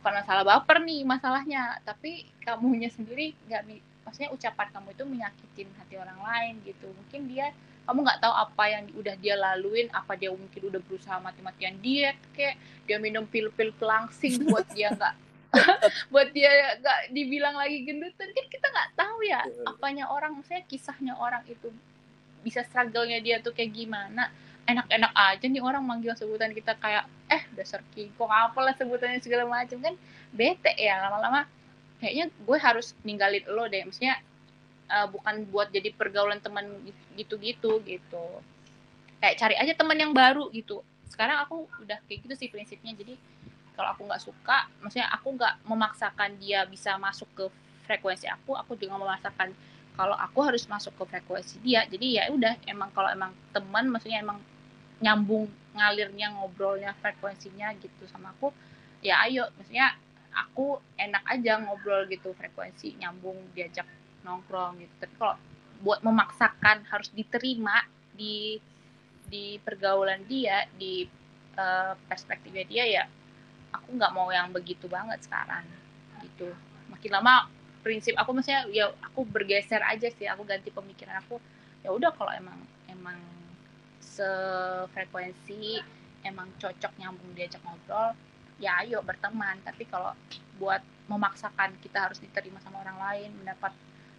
Bukan 0.00 0.12
masalah 0.24 0.42
baper 0.42 0.80
nih 0.82 1.04
masalahnya 1.04 1.78
tapi 1.84 2.24
kamunya 2.40 2.88
sendiri 2.88 3.36
nggak 3.46 3.62
maksudnya 4.08 4.32
ucapan 4.32 4.68
kamu 4.72 4.88
itu 4.96 5.04
menyakitin 5.04 5.68
hati 5.76 5.94
orang 6.00 6.18
lain 6.18 6.54
gitu. 6.64 6.88
Mungkin 6.88 7.28
dia 7.28 7.52
kamu 7.84 7.98
nggak 8.04 8.20
tahu 8.20 8.34
apa 8.34 8.64
yang 8.68 8.84
udah 8.96 9.14
dia 9.20 9.34
laluin 9.36 9.86
apa 9.92 10.16
dia 10.16 10.32
mungkin 10.32 10.62
udah 10.72 10.80
berusaha 10.84 11.16
mati-matian 11.20 11.76
diet 11.84 12.16
kayak 12.32 12.56
dia 12.88 12.96
minum 12.96 13.28
pil-pil 13.28 13.70
pelangsing 13.76 14.40
buat 14.50 14.64
dia 14.72 14.92
nggak 14.92 15.14
buat 16.12 16.28
dia 16.34 16.50
nggak 16.82 17.14
dibilang 17.14 17.54
lagi 17.54 17.86
gendutan 17.86 18.28
kan 18.32 18.46
kita 18.50 18.66
nggak 18.66 18.90
tahu 18.98 19.18
ya 19.22 19.40
apanya 19.70 20.10
orang 20.10 20.34
saya 20.48 20.66
kisahnya 20.66 21.14
orang 21.14 21.46
itu 21.46 21.70
bisa 22.44 22.60
struggle-nya 22.68 23.24
dia 23.24 23.40
tuh 23.40 23.56
kayak 23.56 23.72
gimana. 23.72 24.28
Enak-enak 24.68 25.12
aja 25.16 25.44
nih 25.48 25.64
orang 25.64 25.80
manggil 25.84 26.12
sebutan 26.12 26.52
kita 26.52 26.76
kayak 26.76 27.08
eh 27.32 27.44
dasar 27.56 27.80
kiko 27.96 28.28
apalah 28.28 28.76
sebutannya 28.76 29.20
segala 29.24 29.48
macam 29.48 29.80
kan 29.80 29.96
bete 30.32 30.72
ya 30.76 31.00
lama-lama. 31.00 31.48
Kayaknya 32.00 32.24
gue 32.28 32.58
harus 32.60 32.92
ninggalin 33.00 33.44
lo 33.48 33.64
deh 33.64 33.80
maksudnya 33.88 34.20
uh, 34.90 35.06
bukan 35.08 35.44
buat 35.48 35.70
jadi 35.72 35.92
pergaulan 35.94 36.40
teman 36.40 36.68
gitu-gitu 37.16 37.80
gitu. 37.84 38.24
Kayak 39.20 39.36
cari 39.40 39.54
aja 39.56 39.72
teman 39.76 39.96
yang 39.96 40.12
baru 40.12 40.48
gitu. 40.52 40.84
Sekarang 41.08 41.44
aku 41.44 41.68
udah 41.80 42.00
kayak 42.08 42.28
gitu 42.28 42.34
sih 42.36 42.48
prinsipnya. 42.50 42.92
Jadi 42.96 43.16
kalau 43.74 43.90
aku 43.90 44.06
nggak 44.06 44.22
suka 44.22 44.70
maksudnya 44.78 45.10
aku 45.10 45.34
nggak 45.34 45.54
memaksakan 45.66 46.38
dia 46.38 46.62
bisa 46.62 46.94
masuk 46.94 47.26
ke 47.34 47.44
frekuensi 47.84 48.30
aku 48.30 48.54
aku 48.54 48.78
juga 48.78 48.96
memaksakan 49.02 49.50
kalau 49.98 50.14
aku 50.14 50.46
harus 50.46 50.66
masuk 50.66 50.94
ke 50.98 51.04
frekuensi 51.06 51.62
dia. 51.62 51.86
Jadi 51.86 52.18
ya 52.18 52.30
udah 52.30 52.58
emang 52.66 52.90
kalau 52.90 53.10
emang 53.10 53.30
teman 53.54 53.86
maksudnya 53.90 54.22
emang 54.22 54.38
nyambung 55.02 55.50
ngalirnya 55.74 56.34
ngobrolnya 56.34 56.94
frekuensinya 56.98 57.74
gitu 57.78 58.06
sama 58.10 58.34
aku 58.34 58.50
ya 59.02 59.22
ayo. 59.26 59.46
Maksudnya 59.54 59.94
aku 60.34 60.82
enak 60.98 61.22
aja 61.30 61.62
ngobrol 61.62 62.10
gitu 62.10 62.34
frekuensi 62.34 62.98
nyambung 62.98 63.38
diajak 63.54 63.86
nongkrong 64.24 64.80
gitu. 64.80 64.94
Tapi 64.98 65.14
kalau 65.20 65.36
buat 65.84 66.00
memaksakan 66.00 66.88
harus 66.88 67.12
diterima 67.12 67.84
di 68.16 68.56
di 69.28 69.58
pergaulan 69.60 70.24
dia 70.24 70.64
di 70.76 71.04
uh, 71.56 71.92
perspektifnya 72.08 72.64
dia 72.64 72.84
ya 72.88 73.04
aku 73.74 73.98
nggak 73.98 74.12
mau 74.14 74.30
yang 74.30 74.48
begitu 74.50 74.88
banget 74.88 75.20
sekarang 75.24 75.64
gitu. 76.24 76.48
Makin 76.88 77.10
lama 77.12 77.52
prinsip 77.84 78.16
aku 78.16 78.32
maksudnya 78.32 78.64
ya 78.72 78.88
aku 79.04 79.28
bergeser 79.28 79.84
aja 79.84 80.08
sih 80.08 80.24
aku 80.24 80.48
ganti 80.48 80.72
pemikiran 80.72 81.20
aku. 81.20 81.36
Ya 81.84 81.92
udah 81.92 82.10
kalau 82.16 82.32
emang 82.32 82.56
emang 82.88 83.20
sefrekuensi 84.00 85.82
emang 86.24 86.48
cocok 86.56 86.96
nyambung 86.96 87.36
diajak 87.36 87.60
ngobrol 87.60 88.16
ya 88.62 88.80
ayo 88.86 89.02
berteman. 89.04 89.60
Tapi 89.66 89.84
kalau 89.90 90.14
buat 90.56 90.80
memaksakan 91.10 91.76
kita 91.84 92.08
harus 92.08 92.22
diterima 92.22 92.62
sama 92.64 92.80
orang 92.80 92.96
lain 92.96 93.30
mendapat 93.36 93.74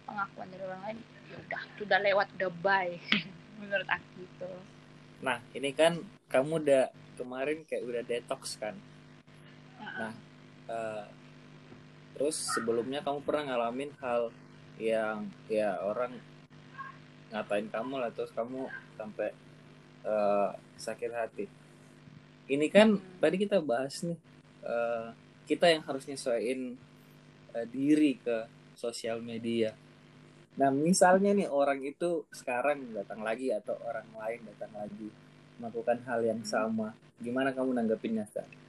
pengakuan 0.06 0.48
dari 0.54 0.62
orang 0.64 0.82
lain 0.86 0.98
ya 1.26 1.36
udah 1.42 1.62
sudah 1.76 1.98
lewat 2.00 2.26
udah 2.38 2.50
bye 2.62 2.94
menurut 3.60 3.88
aku 3.90 4.22
itu 4.22 4.50
nah 5.20 5.42
ini 5.52 5.70
kan 5.74 6.00
kamu 6.30 6.62
udah 6.62 6.84
kemarin 7.18 7.66
kayak 7.66 7.84
udah 7.84 8.02
detox 8.06 8.56
kan 8.56 8.76
Nah, 9.96 10.12
uh, 10.68 11.04
terus 12.16 12.36
sebelumnya 12.52 13.00
kamu 13.00 13.24
pernah 13.24 13.52
ngalamin 13.52 13.92
hal 14.00 14.32
yang 14.76 15.32
ya 15.48 15.80
orang 15.80 16.20
ngatain 17.32 17.68
kamu 17.72 17.96
lah 17.96 18.12
terus 18.12 18.32
kamu 18.36 18.68
sampai 19.00 19.32
uh, 20.04 20.52
sakit 20.76 21.12
hati. 21.16 21.46
Ini 22.46 22.66
kan 22.68 23.00
hmm. 23.00 23.18
tadi 23.18 23.36
kita 23.40 23.58
bahas 23.64 24.04
nih 24.04 24.20
uh, 24.68 25.16
kita 25.48 25.72
yang 25.72 25.82
harus 25.88 26.04
nyesuaiin 26.04 26.76
uh, 27.56 27.66
diri 27.68 28.20
ke 28.20 28.44
sosial 28.76 29.24
media. 29.24 29.72
Nah, 30.56 30.72
misalnya 30.72 31.36
nih 31.36 31.48
orang 31.52 31.84
itu 31.84 32.24
sekarang 32.32 32.96
datang 32.96 33.20
lagi 33.20 33.52
atau 33.52 33.76
orang 33.84 34.08
lain 34.16 34.40
datang 34.56 34.72
lagi 34.72 35.08
melakukan 35.60 36.00
hal 36.08 36.20
yang 36.24 36.40
sama, 36.44 36.96
gimana 37.20 37.52
kamu 37.52 37.76
nanggepinnya 37.76 38.24
sekarang? 38.28 38.66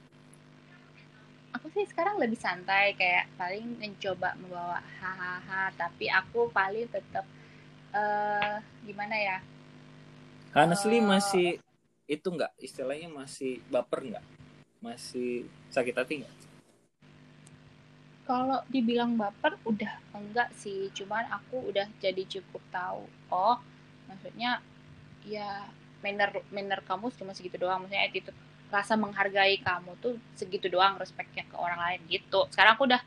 aku 1.58 1.66
sih 1.74 1.84
sekarang 1.90 2.22
lebih 2.22 2.38
santai 2.38 2.94
kayak 2.94 3.26
paling 3.34 3.76
mencoba 3.82 4.38
membawa 4.38 4.78
hahaha 5.02 5.74
tapi 5.74 6.06
aku 6.06 6.46
paling 6.54 6.86
tetap 6.86 7.26
uh, 7.90 8.62
gimana 8.86 9.16
ya? 9.18 9.38
Honestly 10.54 11.02
uh, 11.02 11.04
masih 11.04 11.58
itu 12.08 12.28
enggak 12.30 12.54
istilahnya 12.62 13.10
masih 13.10 13.60
baper 13.68 14.06
enggak 14.06 14.24
masih 14.78 15.44
sakit 15.74 15.92
hati 15.98 16.24
enggak 16.24 16.34
kalau 18.28 18.60
dibilang 18.68 19.16
baper 19.16 19.56
udah 19.64 19.96
enggak 20.12 20.52
sih. 20.52 20.92
Cuman 20.92 21.24
aku 21.32 21.72
udah 21.72 21.88
jadi 21.96 22.20
cukup 22.28 22.60
tahu 22.68 23.08
oh 23.32 23.56
maksudnya 24.04 24.60
ya 25.24 25.64
manner 26.04 26.44
manner 26.52 26.84
kamu 26.84 27.08
cuma 27.16 27.32
segitu 27.32 27.56
doang. 27.56 27.88
Maksudnya 27.88 28.04
attitude 28.04 28.36
rasa 28.68 29.00
menghargai 29.00 29.56
kamu 29.64 29.96
tuh 30.04 30.20
segitu 30.36 30.68
doang 30.68 31.00
respeknya 31.00 31.48
ke 31.48 31.56
orang 31.56 31.80
lain 31.80 32.00
gitu. 32.12 32.44
Sekarang 32.52 32.76
aku 32.76 32.84
udah 32.84 33.00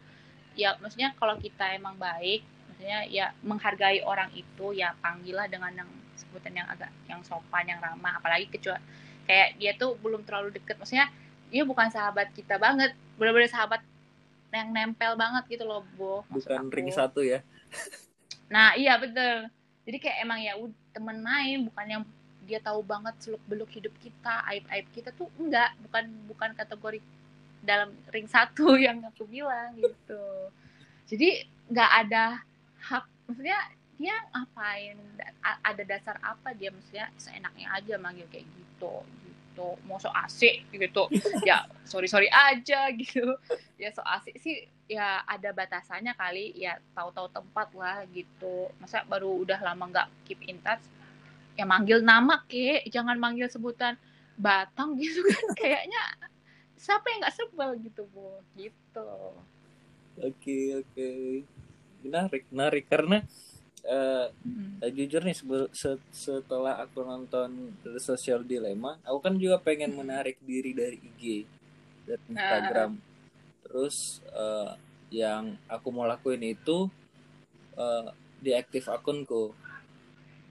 ya 0.57 0.73
maksudnya 0.81 1.13
kalau 1.15 1.37
kita 1.37 1.77
emang 1.77 1.95
baik 2.01 2.41
maksudnya 2.67 3.05
ya 3.05 3.29
menghargai 3.45 4.01
orang 4.01 4.33
itu 4.33 4.73
ya 4.73 4.97
panggillah 5.05 5.45
dengan 5.45 5.85
yang 5.85 5.89
sebutan 6.17 6.57
yang 6.57 6.65
agak 6.65 6.89
yang 7.05 7.21
sopan 7.21 7.69
yang 7.69 7.77
ramah. 7.77 8.17
Apalagi 8.17 8.49
kecuali 8.49 8.81
kayak 9.29 9.61
dia 9.61 9.77
tuh 9.77 9.93
belum 10.01 10.25
terlalu 10.25 10.57
deket. 10.57 10.81
Maksudnya 10.81 11.13
dia 11.53 11.61
bukan 11.61 11.93
sahabat 11.93 12.33
kita 12.33 12.57
banget. 12.57 12.97
Bener-bener 13.21 13.53
sahabat 13.53 13.85
yang 14.51 14.69
nempel 14.75 15.15
banget 15.15 15.43
gitu 15.47 15.63
loh 15.63 15.83
bu 15.95 16.21
bukan 16.27 16.67
aku. 16.67 16.75
ring 16.75 16.91
satu 16.91 17.23
ya? 17.23 17.39
Nah 18.51 18.75
iya 18.75 18.99
betul. 18.99 19.47
Jadi 19.87 19.97
kayak 19.97 20.17
emang 20.27 20.39
ya 20.43 20.53
temen 20.91 21.17
main 21.23 21.59
bukan 21.65 21.85
yang 21.87 22.03
dia 22.43 22.59
tahu 22.59 22.83
banget 22.83 23.15
seluk 23.23 23.41
beluk 23.47 23.71
hidup 23.71 23.95
kita 24.03 24.43
aib 24.51 24.67
aib 24.67 24.87
kita 24.91 25.15
tuh 25.15 25.31
enggak 25.39 25.71
bukan 25.87 26.03
bukan 26.27 26.51
kategori 26.51 26.99
dalam 27.63 27.95
ring 28.11 28.27
satu 28.27 28.75
yang 28.85 28.99
aku 29.07 29.23
bilang 29.23 29.71
gitu. 29.79 30.23
Jadi 31.07 31.47
nggak 31.71 31.91
ada 32.07 32.43
hak 32.83 33.05
maksudnya 33.31 33.59
dia 34.01 34.17
ngapain 34.33 34.97
ada 35.61 35.83
dasar 35.85 36.17
apa 36.25 36.57
dia 36.57 36.73
maksudnya 36.73 37.07
seenaknya 37.21 37.69
aja 37.69 37.95
manggil 38.01 38.25
kayak 38.33 38.49
gitu 38.49 39.05
gitu. 39.61 39.77
Mau 39.85 39.97
so 40.01 40.09
asik 40.09 40.65
gitu. 40.73 41.03
Ya 41.45 41.69
sorry 41.85 42.09
sorry 42.09 42.27
aja 42.31 42.89
gitu. 42.93 43.37
Ya 43.77 43.93
so 43.93 44.01
asik 44.05 44.37
sih 44.41 44.65
ya 44.89 45.21
ada 45.29 45.53
batasannya 45.53 46.17
kali. 46.17 46.57
Ya 46.57 46.81
tahu-tahu 46.97 47.29
tempat 47.29 47.69
lah 47.77 48.03
gitu. 48.09 48.69
Masa 48.81 49.05
baru 49.05 49.45
udah 49.45 49.59
lama 49.61 49.85
nggak 49.89 50.07
keep 50.25 50.41
in 50.49 50.57
touch? 50.65 50.83
Ya 51.55 51.67
manggil 51.67 52.01
nama 52.01 52.41
ke 52.49 52.81
jangan 52.89 53.17
manggil 53.21 53.47
sebutan 53.51 53.95
batang 54.37 54.97
gitu 54.97 55.21
kan. 55.21 55.45
Kayaknya 55.59 56.01
siapa 56.77 57.05
yang 57.13 57.19
nggak 57.21 57.35
sebel 57.37 57.69
gitu 57.85 58.01
bu? 58.09 58.41
Gitu. 58.57 59.09
Oke 60.21 60.27
okay, 60.37 60.65
oke. 60.81 60.85
Okay. 60.97 61.25
menarik 62.01 62.43
menarik. 62.49 62.85
Karena 62.89 63.21
uh, 63.85 64.27
hmm. 64.45 64.83
jujur 64.93 65.21
nih 65.25 65.37
setelah 66.11 66.81
aku 66.81 67.01
nonton 67.01 67.73
The 67.81 67.97
Social 68.01 68.45
Dilemma 68.45 68.97
aku 69.05 69.19
kan 69.21 69.33
juga 69.37 69.61
pengen 69.61 69.95
menarik 69.97 70.37
diri 70.43 70.73
dari 70.73 70.97
IG 70.97 71.45
dari 72.05 72.21
ah. 72.21 72.29
Instagram 72.29 72.91
uh. 72.97 73.01
terus 73.65 74.19
uh, 74.33 74.73
yang 75.11 75.57
aku 75.67 75.87
mau 75.91 76.07
lakuin 76.07 76.41
itu 76.45 76.87
uh, 77.75 78.09
diaktif 78.41 78.89
akunku 78.89 79.53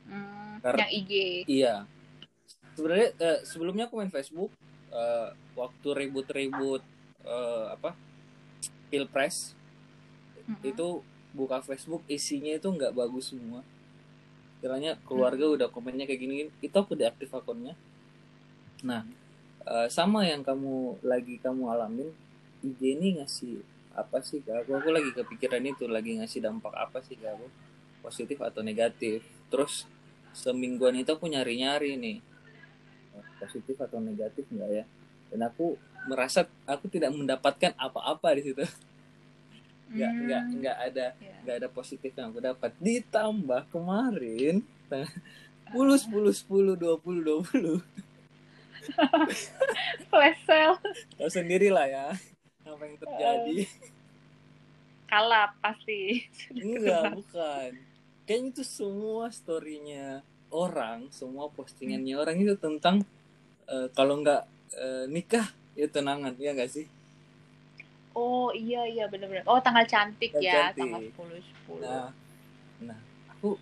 hmm, 0.06 0.62
Karena, 0.62 0.78
yang 0.86 0.92
IG 1.04 1.12
iya 1.46 1.74
sebenarnya 2.74 3.08
uh, 3.18 3.38
sebelumnya 3.46 3.84
aku 3.86 3.98
main 3.98 4.12
Facebook 4.12 4.50
uh, 4.94 5.34
waktu 5.58 5.88
ribut-ribut 6.06 6.82
uh, 7.26 7.74
apa 7.74 7.94
pilpres 8.90 9.54
mm 10.46 10.54
-hmm. 10.54 10.70
itu 10.70 10.88
buka 11.30 11.62
Facebook 11.62 12.02
isinya 12.10 12.54
itu 12.54 12.66
nggak 12.66 12.94
bagus 12.94 13.30
semua. 13.30 13.62
Istilahnya 14.58 15.00
keluarga 15.08 15.48
hmm. 15.48 15.56
udah 15.56 15.68
komennya 15.72 16.04
kayak 16.04 16.20
gini, 16.20 16.34
itu 16.60 16.76
aku 16.76 16.98
deaktif 16.98 17.32
akunnya. 17.32 17.74
Nah 18.84 19.04
uh, 19.66 19.88
sama 19.88 20.24
yang 20.28 20.40
kamu 20.44 21.00
lagi 21.04 21.36
kamu 21.40 21.68
alamin 21.68 22.08
IG 22.60 22.96
ini 22.96 23.20
ngasih 23.20 23.64
apa 23.96 24.22
sih 24.22 24.38
ke 24.40 24.54
aku 24.54 24.78
aku 24.78 24.88
lagi 24.94 25.10
kepikiran 25.10 25.64
itu 25.66 25.84
lagi 25.90 26.14
ngasih 26.22 26.40
dampak 26.44 26.70
apa 26.72 27.02
sih 27.02 27.18
ke 27.18 27.26
aku 27.26 27.46
positif 28.00 28.40
atau 28.40 28.64
negatif? 28.64 29.24
Terus 29.52 29.84
semingguan 30.32 30.96
itu 30.96 31.10
aku 31.10 31.28
nyari 31.28 31.60
nyari 31.60 31.98
nih 32.00 32.18
positif 33.40 33.76
atau 33.80 33.98
negatif 34.00 34.44
enggak 34.52 34.70
ya? 34.70 34.84
Dan 35.30 35.46
aku 35.46 35.78
merasa 36.08 36.48
aku 36.64 36.88
tidak 36.88 37.12
mendapatkan 37.12 37.76
apa-apa 37.76 38.36
di 38.40 38.52
situ 38.52 38.64
nggak 39.90 40.10
hmm. 40.10 40.22
nggak 40.26 40.42
nggak 40.62 40.76
ada 40.78 41.06
yeah. 41.18 41.38
nggak 41.42 41.56
ada 41.60 41.68
positif 41.68 42.10
yang 42.14 42.30
aku 42.30 42.40
dapat. 42.40 42.70
Ditambah 42.78 43.62
kemarin 43.74 44.62
sepuluh 45.66 45.96
sepuluh 45.98 46.32
sepuluh 46.34 46.74
dua 46.78 46.94
puluh 46.98 47.22
dua 47.22 47.38
puluh. 47.42 47.78
Flash 50.10 50.40
sale. 50.46 50.78
Tahu 51.18 51.30
sendiri 51.30 51.68
lah 51.70 51.86
ya 51.86 52.06
apa 52.66 52.82
yang 52.86 52.96
terjadi. 53.02 53.56
Uh, 53.66 53.68
kalap 55.10 55.50
pasti. 55.58 56.26
Enggak 56.54 57.18
bukan. 57.18 57.70
Kayaknya 58.26 58.48
itu 58.54 58.62
semua 58.62 59.26
storynya 59.34 60.22
orang 60.50 61.08
semua 61.14 61.48
postingannya 61.50 62.14
hmm. 62.18 62.22
orang 62.22 62.36
itu 62.42 62.54
tentang 62.58 63.06
uh, 63.70 63.86
kalau 63.94 64.20
nggak 64.20 64.42
uh, 64.76 65.04
nikah 65.06 65.46
ya 65.78 65.86
tenangan 65.86 66.34
ya 66.36 66.52
nggak 66.52 66.70
sih 66.70 66.86
Oh 68.14 68.50
iya 68.50 68.82
iya 68.90 69.04
benar-benar. 69.06 69.46
Oh 69.46 69.62
tanggal 69.62 69.86
cantik 69.86 70.34
tanggal 70.34 70.50
ya, 70.50 70.74
cantik. 70.74 70.82
tanggal 70.82 71.00
10 71.06 71.78
10. 71.78 71.84
Nah, 71.84 72.08
nah, 72.82 72.98
aku 73.30 73.54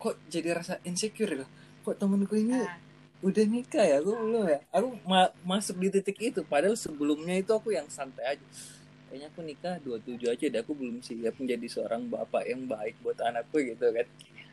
kok 0.00 0.16
jadi 0.32 0.56
rasa 0.56 0.80
insecure 0.88 1.44
ya. 1.44 1.46
Kok 1.84 1.96
temenku 2.00 2.34
ini 2.40 2.56
nah. 2.56 2.80
udah 3.20 3.44
nikah 3.44 3.84
ya, 3.84 4.00
aku 4.00 4.12
belum 4.16 4.44
ya. 4.48 4.58
Aku 4.72 4.88
ma 5.04 5.28
masuk 5.44 5.76
di 5.76 5.88
titik 5.92 6.16
itu 6.20 6.40
padahal 6.40 6.74
sebelumnya 6.74 7.36
itu 7.36 7.52
aku 7.52 7.76
yang 7.76 7.84
santai 7.92 8.36
aja. 8.36 8.46
Kayaknya 9.06 9.26
aku 9.30 9.40
nikah 9.44 9.74
27 9.86 10.34
aja 10.34 10.44
deh, 10.50 10.60
aku 10.64 10.72
belum 10.74 10.98
siap 10.98 11.38
menjadi 11.38 11.66
seorang 11.70 12.10
bapak 12.10 12.42
yang 12.48 12.66
baik 12.66 12.98
buat 13.04 13.20
anakku 13.22 13.60
gitu 13.62 13.92
kan. 13.92 14.06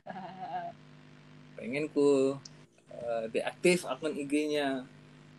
Pengen 1.57 1.87
ku 1.89 2.35
uh, 2.91 3.25
deaktif 3.31 3.87
akun 3.87 4.13
IG-nya. 4.13 4.83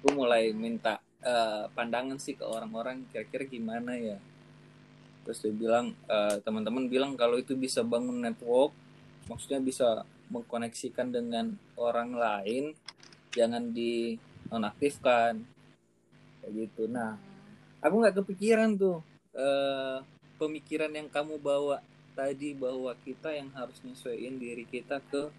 Aku 0.01 0.21
mulai 0.21 0.53
minta 0.53 1.04
uh, 1.25 1.67
pandangan 1.73 2.21
sih 2.21 2.37
ke 2.37 2.45
orang-orang 2.45 3.09
kira-kira 3.11 3.49
gimana 3.49 3.97
ya. 3.97 4.21
Terus 5.25 5.41
dia 5.41 5.55
bilang 5.57 5.97
uh, 6.07 6.37
teman-teman 6.45 6.87
bilang 6.87 7.17
kalau 7.17 7.41
itu 7.41 7.57
bisa 7.57 7.81
bangun 7.81 8.21
network 8.21 8.77
maksudnya 9.25 9.61
bisa 9.65 10.05
mengkoneksikan 10.29 11.09
dengan 11.09 11.57
orang 11.81 12.13
lain 12.13 12.77
jangan 13.33 13.73
di 13.73 14.21
nonaktifkan 14.53 15.41
kayak 16.45 16.53
gitu. 16.53 16.85
Nah 16.87 17.17
aku 17.81 17.95
nggak 18.05 18.21
kepikiran 18.21 18.77
tuh 18.77 19.01
uh, 19.33 20.05
pemikiran 20.37 20.93
yang 20.93 21.09
kamu 21.09 21.41
bawa 21.41 21.81
tadi 22.15 22.55
bahwa 22.55 22.95
kita 23.03 23.35
yang 23.35 23.51
harus 23.57 23.81
nyesuaiin 23.83 24.39
diri 24.39 24.65
kita 24.69 25.03
ke 25.09 25.33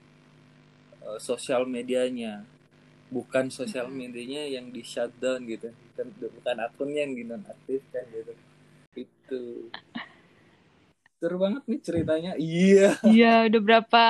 uh, 1.06 1.20
sosial 1.22 1.64
medianya 1.70 2.44
bukan 3.10 3.54
sosial 3.54 3.88
medianya 3.92 4.50
yang 4.50 4.70
di 4.70 4.82
shutdown 4.82 5.46
gitu. 5.46 5.72
Bukan 5.94 6.08
bukan 6.32 6.58
akunnya 6.64 7.06
yang 7.06 7.14
dinonaktifkan 7.14 8.04
gitu. 8.12 8.34
Itu. 8.96 9.44
Seru 11.22 11.38
banget 11.40 11.64
nih 11.68 11.80
ceritanya. 11.82 12.32
Iya. 12.36 12.90
Iya 13.06 13.34
udah 13.52 13.62
berapa 13.62 14.06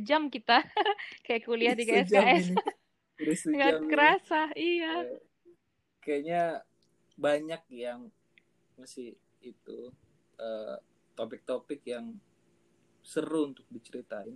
jam 0.00 0.32
kita? 0.32 0.62
Kayak 1.26 1.42
kuliah 1.44 1.74
di 1.76 1.84
KSKS 1.84 2.54
nggak 3.22 3.86
kerasa 3.86 4.50
iya. 4.58 5.06
Kayaknya 6.02 6.66
banyak 7.14 7.62
yang 7.70 8.10
masih 8.74 9.14
itu 9.38 9.94
uh, 10.42 10.76
topik-topik 11.14 11.86
yang 11.86 12.18
seru 13.02 13.54
untuk 13.54 13.66
diceritain. 13.70 14.34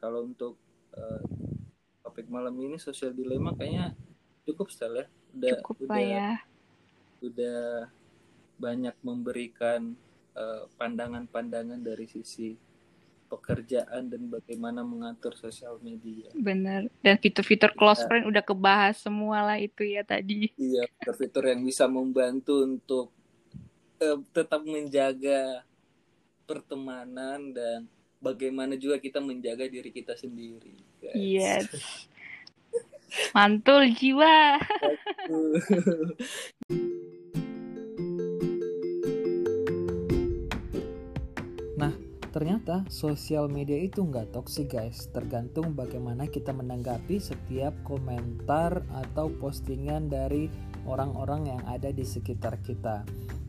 Kalau 0.00 0.24
untuk 0.24 0.56
uh, 0.96 1.20
topik 2.14 2.30
malam 2.30 2.54
ini 2.62 2.78
sosial 2.78 3.10
dilema 3.10 3.50
kayaknya 3.58 3.90
cukup 4.46 4.70
setel 4.70 5.02
ya 5.02 5.06
udah 5.34 5.50
cukup 5.58 5.76
udah 5.90 5.98
ya. 5.98 6.30
udah 7.18 7.90
banyak 8.54 8.94
memberikan 9.02 9.98
pandangan 10.78 11.26
pandangan-pandangan 11.26 11.82
dari 11.82 12.06
sisi 12.06 12.54
pekerjaan 13.26 14.06
dan 14.06 14.30
bagaimana 14.30 14.86
mengatur 14.86 15.34
sosial 15.34 15.82
media. 15.82 16.30
Benar. 16.38 16.86
Dan 17.02 17.18
fitur-fitur 17.18 17.74
close 17.74 18.02
ya. 18.02 18.06
friend 18.06 18.30
udah 18.30 18.46
kebahas 18.46 19.02
semua 19.02 19.42
lah 19.42 19.58
itu 19.58 19.82
ya 19.82 20.06
tadi. 20.06 20.54
Iya, 20.54 20.86
fitur-fitur 20.86 21.50
yang 21.50 21.66
bisa 21.66 21.90
membantu 21.90 22.62
untuk 22.62 23.10
uh, 23.98 24.22
tetap 24.30 24.62
menjaga 24.62 25.66
pertemanan 26.46 27.50
dan 27.50 27.90
bagaimana 28.24 28.80
juga 28.80 28.96
kita 28.96 29.20
menjaga 29.20 29.68
diri 29.68 29.92
kita 29.92 30.16
sendiri. 30.16 30.72
Yes. 31.12 31.68
Mantul 33.36 33.92
jiwa. 33.94 34.58
nah, 41.78 41.94
ternyata 42.32 42.82
sosial 42.88 43.46
media 43.52 43.76
itu 43.78 44.02
nggak 44.02 44.32
toksik 44.32 44.72
guys. 44.72 45.12
Tergantung 45.12 45.76
bagaimana 45.76 46.24
kita 46.26 46.56
menanggapi 46.56 47.20
setiap 47.20 47.76
komentar 47.86 48.82
atau 48.90 49.28
postingan 49.38 50.08
dari 50.10 50.48
orang-orang 50.84 51.56
yang 51.56 51.60
ada 51.68 51.90
di 51.90 52.04
sekitar 52.04 52.60
kita. 52.64 53.04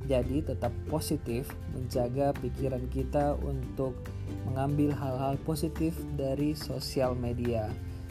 Jadi 0.05 0.45
tetap 0.45 0.69
positif, 0.85 1.49
menjaga 1.73 2.29
pikiran 2.37 2.85
kita 2.93 3.33
untuk 3.41 3.97
mengambil 4.45 4.93
hal-hal 4.93 5.33
positif 5.41 5.97
dari 6.13 6.53
sosial 6.53 7.17
media. 7.17 7.65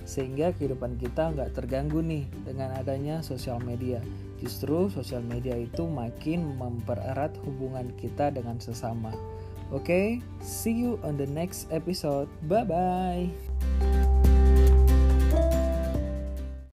Sehingga 0.05 0.53
kehidupan 0.53 1.01
kita 1.01 1.33
nggak 1.33 1.55
terganggu 1.57 2.03
nih 2.03 2.29
dengan 2.45 2.75
adanya 2.77 3.23
sosial 3.23 3.63
media. 3.63 4.03
Justru 4.43 4.91
sosial 4.91 5.25
media 5.25 5.57
itu 5.57 5.87
makin 5.87 6.59
mempererat 6.59 7.33
hubungan 7.47 7.89
kita 7.97 8.29
dengan 8.35 8.61
sesama. 8.61 9.15
Oke, 9.73 9.81
okay? 9.81 10.07
see 10.45 10.77
you 10.77 11.01
on 11.01 11.17
the 11.17 11.27
next 11.31 11.73
episode. 11.73 12.29
Bye 12.45 12.69
bye. 12.69 14.04